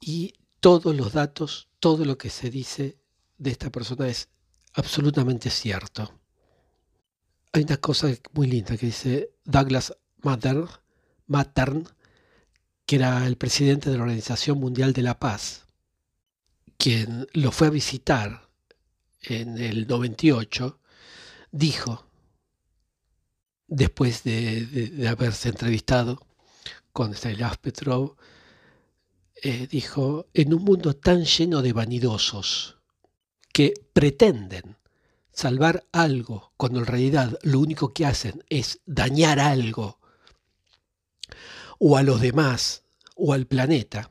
y 0.00 0.34
todos 0.64 0.96
los 0.96 1.12
datos, 1.12 1.68
todo 1.78 2.06
lo 2.06 2.16
que 2.16 2.30
se 2.30 2.48
dice 2.48 2.96
de 3.36 3.50
esta 3.50 3.68
persona 3.68 4.08
es 4.08 4.30
absolutamente 4.72 5.50
cierto. 5.50 6.18
Hay 7.52 7.64
una 7.64 7.76
cosa 7.76 8.08
muy 8.32 8.46
linda 8.46 8.78
que 8.78 8.86
dice 8.86 9.34
Douglas 9.44 9.94
Mattern, 10.22 11.86
que 12.86 12.96
era 12.96 13.26
el 13.26 13.36
presidente 13.36 13.90
de 13.90 13.98
la 13.98 14.04
Organización 14.04 14.58
Mundial 14.58 14.94
de 14.94 15.02
la 15.02 15.18
Paz, 15.18 15.66
quien 16.78 17.26
lo 17.34 17.52
fue 17.52 17.66
a 17.66 17.70
visitar 17.70 18.48
en 19.20 19.58
el 19.58 19.86
98, 19.86 20.80
dijo, 21.52 22.06
después 23.66 24.22
de, 24.22 25.06
haberse 25.10 25.50
entrevistado 25.50 26.26
con 26.94 27.12
Stanislav 27.12 27.58
Petrov, 27.58 28.16
eh, 29.42 29.66
dijo, 29.66 30.26
en 30.32 30.54
un 30.54 30.62
mundo 30.62 30.94
tan 30.94 31.24
lleno 31.24 31.60
de 31.60 31.72
vanidosos 31.72 32.78
que 33.52 33.74
pretenden 33.92 34.76
salvar 35.32 35.84
algo 35.92 36.52
cuando 36.56 36.80
en 36.80 36.86
realidad 36.86 37.38
lo 37.42 37.60
único 37.60 37.92
que 37.92 38.06
hacen 38.06 38.44
es 38.48 38.80
dañar 38.86 39.40
algo 39.40 39.98
o 41.78 41.96
a 41.96 42.02
los 42.02 42.20
demás 42.20 42.82
o 43.16 43.32
al 43.32 43.46
planeta, 43.46 44.10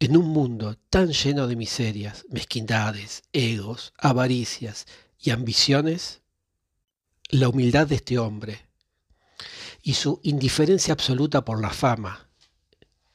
en 0.00 0.16
un 0.16 0.28
mundo 0.28 0.76
tan 0.90 1.12
lleno 1.12 1.46
de 1.46 1.54
miserias, 1.54 2.24
mezquindades, 2.28 3.22
egos, 3.32 3.92
avaricias 3.98 4.86
y 5.18 5.30
ambiciones, 5.30 6.22
la 7.28 7.48
humildad 7.48 7.86
de 7.86 7.94
este 7.96 8.18
hombre 8.18 8.66
y 9.82 9.94
su 9.94 10.20
indiferencia 10.22 10.92
absoluta 10.92 11.44
por 11.44 11.60
la 11.60 11.70
fama 11.70 12.31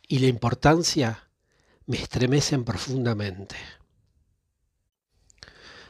y 0.08 0.20
la 0.20 0.28
importancia 0.28 1.30
me 1.86 1.98
estremecen 1.98 2.64
profundamente. 2.64 3.56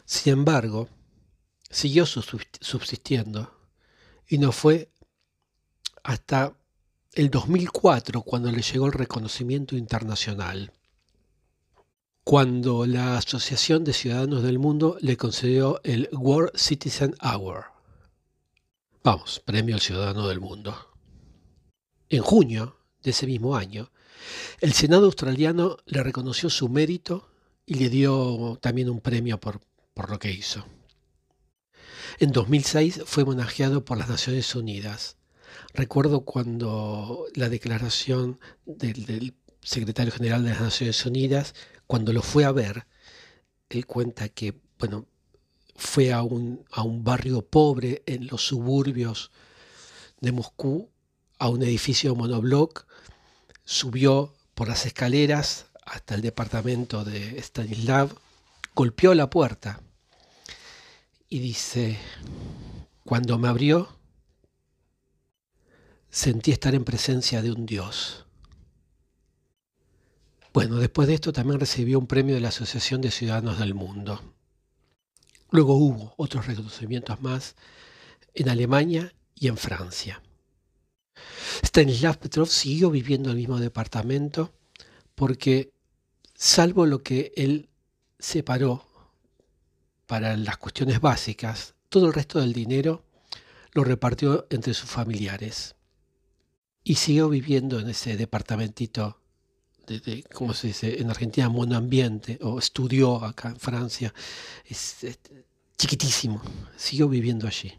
Sin 0.05 0.33
embargo, 0.33 0.89
siguió 1.69 2.05
subsistiendo 2.05 3.51
y 4.27 4.37
no 4.37 4.51
fue 4.51 4.91
hasta 6.03 6.57
el 7.13 7.29
2004 7.29 8.21
cuando 8.21 8.51
le 8.51 8.61
llegó 8.61 8.85
el 8.85 8.93
reconocimiento 8.93 9.75
internacional, 9.75 10.71
cuando 12.23 12.85
la 12.85 13.17
Asociación 13.17 13.83
de 13.83 13.93
Ciudadanos 13.93 14.43
del 14.43 14.59
Mundo 14.59 14.97
le 15.01 15.17
concedió 15.17 15.81
el 15.83 16.09
World 16.11 16.55
Citizen 16.55 17.15
Award. 17.19 17.65
Vamos, 19.03 19.39
Premio 19.39 19.75
al 19.75 19.81
Ciudadano 19.81 20.27
del 20.27 20.39
Mundo. 20.39 20.75
En 22.09 22.21
junio 22.21 22.77
de 23.01 23.11
ese 23.11 23.25
mismo 23.25 23.55
año, 23.55 23.89
el 24.59 24.73
Senado 24.73 25.05
australiano 25.05 25.77
le 25.85 26.03
reconoció 26.03 26.49
su 26.49 26.69
mérito 26.69 27.29
y 27.65 27.75
le 27.75 27.89
dio 27.89 28.57
también 28.61 28.89
un 28.89 29.01
premio 29.01 29.39
por, 29.39 29.61
por 29.93 30.09
lo 30.09 30.19
que 30.19 30.31
hizo. 30.31 30.65
En 32.19 32.31
2006 32.31 33.01
fue 33.05 33.23
homenajeado 33.23 33.85
por 33.85 33.97
las 33.97 34.09
Naciones 34.09 34.55
Unidas. 34.55 35.17
Recuerdo 35.73 36.21
cuando 36.21 37.25
la 37.35 37.49
declaración 37.49 38.39
del, 38.65 39.35
secretario 39.61 40.11
general 40.11 40.43
de 40.43 40.51
las 40.51 40.61
Naciones 40.61 41.05
Unidas, 41.05 41.53
cuando 41.85 42.13
lo 42.13 42.21
fue 42.21 42.45
a 42.45 42.51
ver, 42.51 42.87
él 43.69 43.85
cuenta 43.85 44.29
que, 44.29 44.59
bueno, 44.79 45.05
fue 45.75 46.11
a 46.11 46.23
un, 46.23 46.65
a 46.71 46.81
un 46.81 47.03
barrio 47.03 47.43
pobre 47.45 48.01
en 48.05 48.27
los 48.27 48.47
suburbios 48.47 49.29
de 50.21 50.31
Moscú, 50.31 50.89
a 51.37 51.49
un 51.49 51.61
edificio 51.61 52.15
monobloc, 52.15 52.86
subió 53.67 54.33
por 54.55 54.69
las 54.69 54.85
escaleras 54.85 55.65
hasta 55.83 56.15
el 56.15 56.21
departamento 56.21 57.03
de 57.03 57.37
Stanislav, 57.39 58.17
golpeó 58.73 59.13
la 59.13 59.29
puerta 59.29 59.81
y 61.27 61.39
dice, 61.39 61.99
cuando 63.03 63.37
me 63.37 63.49
abrió, 63.49 63.89
sentí 66.09 66.51
estar 66.51 66.75
en 66.75 66.85
presencia 66.85 67.41
de 67.41 67.51
un 67.51 67.65
Dios. 67.65 68.25
Bueno, 70.53 70.77
después 70.77 71.09
de 71.09 71.15
esto 71.15 71.33
también 71.33 71.59
recibió 71.59 71.99
un 71.99 72.07
premio 72.07 72.35
de 72.35 72.41
la 72.41 72.49
Asociación 72.49 73.01
de 73.01 73.11
Ciudadanos 73.11 73.59
del 73.59 73.73
Mundo. 73.73 74.33
Luego 75.51 75.75
hubo 75.75 76.13
otros 76.15 76.47
reconocimientos 76.47 77.21
más 77.21 77.55
en 78.33 78.47
Alemania 78.47 79.13
y 79.35 79.49
en 79.49 79.57
Francia. 79.57 80.21
Stanislav 81.63 82.17
Petrov 82.17 82.47
siguió 82.47 82.89
viviendo 82.89 83.29
en 83.29 83.35
el 83.35 83.37
mismo 83.37 83.59
departamento 83.59 84.53
porque, 85.15 85.71
salvo 86.35 86.85
lo 86.85 87.01
que 87.01 87.33
él 87.35 87.69
separó 88.19 88.85
para 90.05 90.37
las 90.37 90.57
cuestiones 90.57 91.01
básicas, 91.01 91.73
todo 91.89 92.07
el 92.07 92.13
resto 92.13 92.39
del 92.39 92.53
dinero 92.53 93.03
lo 93.73 93.83
repartió 93.83 94.47
entre 94.49 94.73
sus 94.73 94.89
familiares. 94.89 95.75
Y 96.83 96.95
siguió 96.95 97.29
viviendo 97.29 97.79
en 97.79 97.89
ese 97.89 98.15
departamentito, 98.15 99.19
de, 99.87 100.23
¿cómo 100.33 100.53
se 100.53 100.67
dice? 100.67 101.01
En 101.01 101.09
Argentina, 101.09 101.49
monoambiente, 101.49 102.39
o 102.41 102.59
estudió 102.59 103.23
acá 103.23 103.49
en 103.49 103.59
Francia. 103.59 104.13
Es, 104.65 105.03
es 105.03 105.19
chiquitísimo. 105.77 106.41
Siguió 106.75 107.09
viviendo 107.09 107.47
allí. 107.47 107.73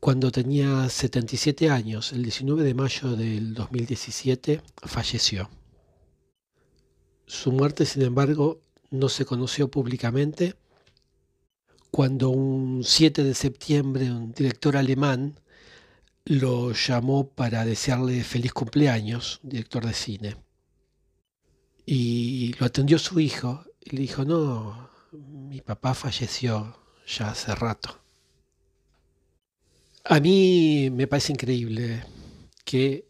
Cuando 0.00 0.30
tenía 0.30 0.88
77 0.88 1.70
años, 1.70 2.12
el 2.12 2.22
19 2.22 2.62
de 2.62 2.74
mayo 2.74 3.16
del 3.16 3.52
2017, 3.52 4.62
falleció. 4.76 5.50
Su 7.26 7.50
muerte, 7.50 7.84
sin 7.84 8.02
embargo, 8.02 8.60
no 8.90 9.08
se 9.08 9.24
conoció 9.24 9.70
públicamente 9.70 10.54
cuando 11.90 12.30
un 12.30 12.84
7 12.84 13.24
de 13.24 13.34
septiembre 13.34 14.10
un 14.10 14.32
director 14.32 14.76
alemán 14.76 15.40
lo 16.24 16.72
llamó 16.72 17.28
para 17.30 17.64
desearle 17.64 18.22
feliz 18.22 18.52
cumpleaños, 18.52 19.40
director 19.42 19.84
de 19.84 19.94
cine. 19.94 20.36
Y 21.84 22.52
lo 22.60 22.66
atendió 22.66 22.98
su 22.98 23.18
hijo 23.18 23.64
y 23.80 23.96
le 23.96 24.02
dijo, 24.02 24.24
no, 24.24 24.90
mi 25.12 25.60
papá 25.60 25.94
falleció 25.94 26.76
ya 27.06 27.30
hace 27.30 27.54
rato. 27.54 28.07
A 30.04 30.20
mí 30.20 30.90
me 30.90 31.06
parece 31.06 31.32
increíble 31.32 32.04
que 32.64 33.08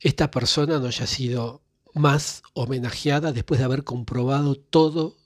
esta 0.00 0.30
persona 0.30 0.78
no 0.78 0.86
haya 0.86 1.06
sido 1.06 1.62
más 1.94 2.42
homenajeada 2.54 3.32
después 3.32 3.58
de 3.58 3.64
haber 3.64 3.84
comprobado 3.84 4.56
todo 4.56 5.16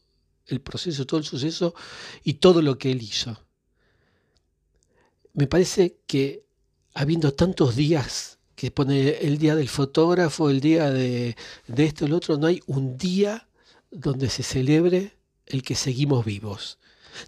el 0.46 0.60
proceso, 0.60 1.06
todo 1.06 1.18
el 1.18 1.26
suceso 1.26 1.74
y 2.24 2.34
todo 2.34 2.62
lo 2.62 2.78
que 2.78 2.90
él 2.90 3.02
hizo. 3.02 3.42
Me 5.32 5.46
parece 5.46 5.98
que 6.06 6.44
habiendo 6.94 7.32
tantos 7.32 7.76
días 7.76 8.38
que 8.54 8.70
pone 8.70 9.10
el 9.20 9.38
día 9.38 9.54
del 9.54 9.68
fotógrafo, 9.68 10.50
el 10.50 10.60
día 10.60 10.90
de, 10.90 11.36
de 11.66 11.84
esto, 11.84 12.04
el 12.04 12.12
otro, 12.12 12.36
no 12.36 12.46
hay 12.46 12.62
un 12.66 12.98
día 12.98 13.48
donde 13.90 14.28
se 14.28 14.42
celebre 14.42 15.16
el 15.46 15.62
que 15.62 15.74
seguimos 15.74 16.24
vivos. 16.24 16.78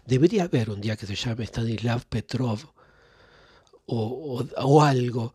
Debería 0.05 0.43
haber 0.43 0.69
un 0.69 0.79
día 0.81 0.95
que 0.95 1.07
se 1.07 1.15
llame 1.15 1.45
Stanislav 1.45 2.05
Petrov 2.05 2.72
o, 3.85 4.81
algo. 4.81 5.33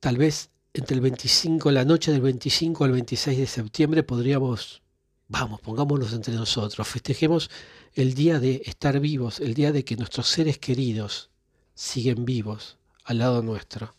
Tal 0.00 0.16
vez 0.16 0.50
entre 0.72 0.94
el 0.96 1.00
25, 1.00 1.70
la 1.70 1.84
noche 1.84 2.12
del 2.12 2.20
25 2.20 2.84
al 2.84 2.92
26 2.92 3.38
de 3.38 3.46
septiembre 3.46 4.02
podríamos 4.02 4.82
Vamos, 5.30 5.60
pongámonos 5.60 6.14
entre 6.14 6.34
nosotros, 6.34 6.88
festejemos 6.88 7.50
el 7.92 8.14
día 8.14 8.40
de 8.40 8.62
estar 8.64 8.98
vivos, 8.98 9.40
el 9.40 9.52
día 9.52 9.72
de 9.72 9.84
que 9.84 9.94
nuestros 9.94 10.26
seres 10.26 10.56
queridos 10.56 11.28
siguen 11.74 12.24
vivos 12.24 12.78
al 13.04 13.18
lado 13.18 13.42
nuestro. 13.42 13.94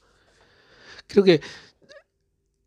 Creo 1.05 1.23
que 1.23 1.39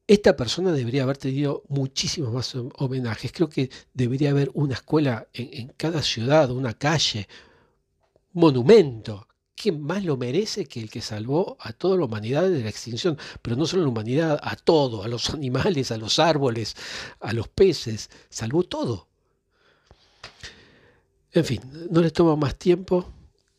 esta 0.07 0.37
persona 0.37 0.70
debería 0.70 1.03
haber 1.03 1.16
tenido 1.16 1.64
muchísimos 1.68 2.33
más 2.33 2.55
homenajes. 2.55 3.33
Creo 3.33 3.48
que 3.48 3.68
debería 3.92 4.31
haber 4.31 4.51
una 4.55 4.75
escuela 4.75 5.27
en, 5.33 5.48
en 5.53 5.68
cada 5.77 6.01
ciudad, 6.01 6.48
una 6.53 6.75
calle, 6.75 7.27
monumento 8.33 9.27
¿quién 9.62 9.81
más 9.81 10.05
lo 10.05 10.16
merece 10.16 10.66
que 10.66 10.81
el 10.81 10.90
que 10.90 11.01
salvó 11.01 11.57
a 11.61 11.72
toda 11.72 11.96
la 11.96 12.07
humanidad 12.07 12.51
de 12.51 12.62
la 12.62 12.68
extinción? 12.68 13.16
Pero 13.40 13.55
no 13.55 13.64
solo 13.64 13.83
a 13.83 13.85
la 13.85 13.90
humanidad, 13.90 14.40
a 14.42 14.57
todo, 14.57 15.05
a 15.05 15.09
los 15.09 15.31
animales, 15.35 15.92
a 15.92 15.96
los 15.96 16.18
árboles, 16.18 16.75
a 17.20 17.33
los 17.33 17.46
peces, 17.48 18.11
salvó 18.29 18.64
todo. 18.64 19.07
En 21.31 21.44
fin, 21.44 21.61
no 21.90 22.01
les 22.01 22.12
tomo 22.12 22.37
más 22.37 22.57
tiempo 22.57 23.11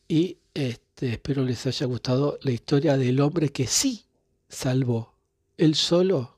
y 0.08 0.38
este, 0.54 1.14
espero 1.14 1.44
les 1.44 1.66
haya 1.66 1.86
gustado 1.86 2.38
la 2.42 2.52
historia 2.52 2.98
del 2.98 3.20
hombre 3.22 3.50
que 3.50 3.66
sí 3.66 4.06
salvó 4.50 5.16
él 5.58 5.76
solo 5.76 6.38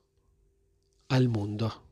al 1.10 1.28
mundo. 1.28 1.85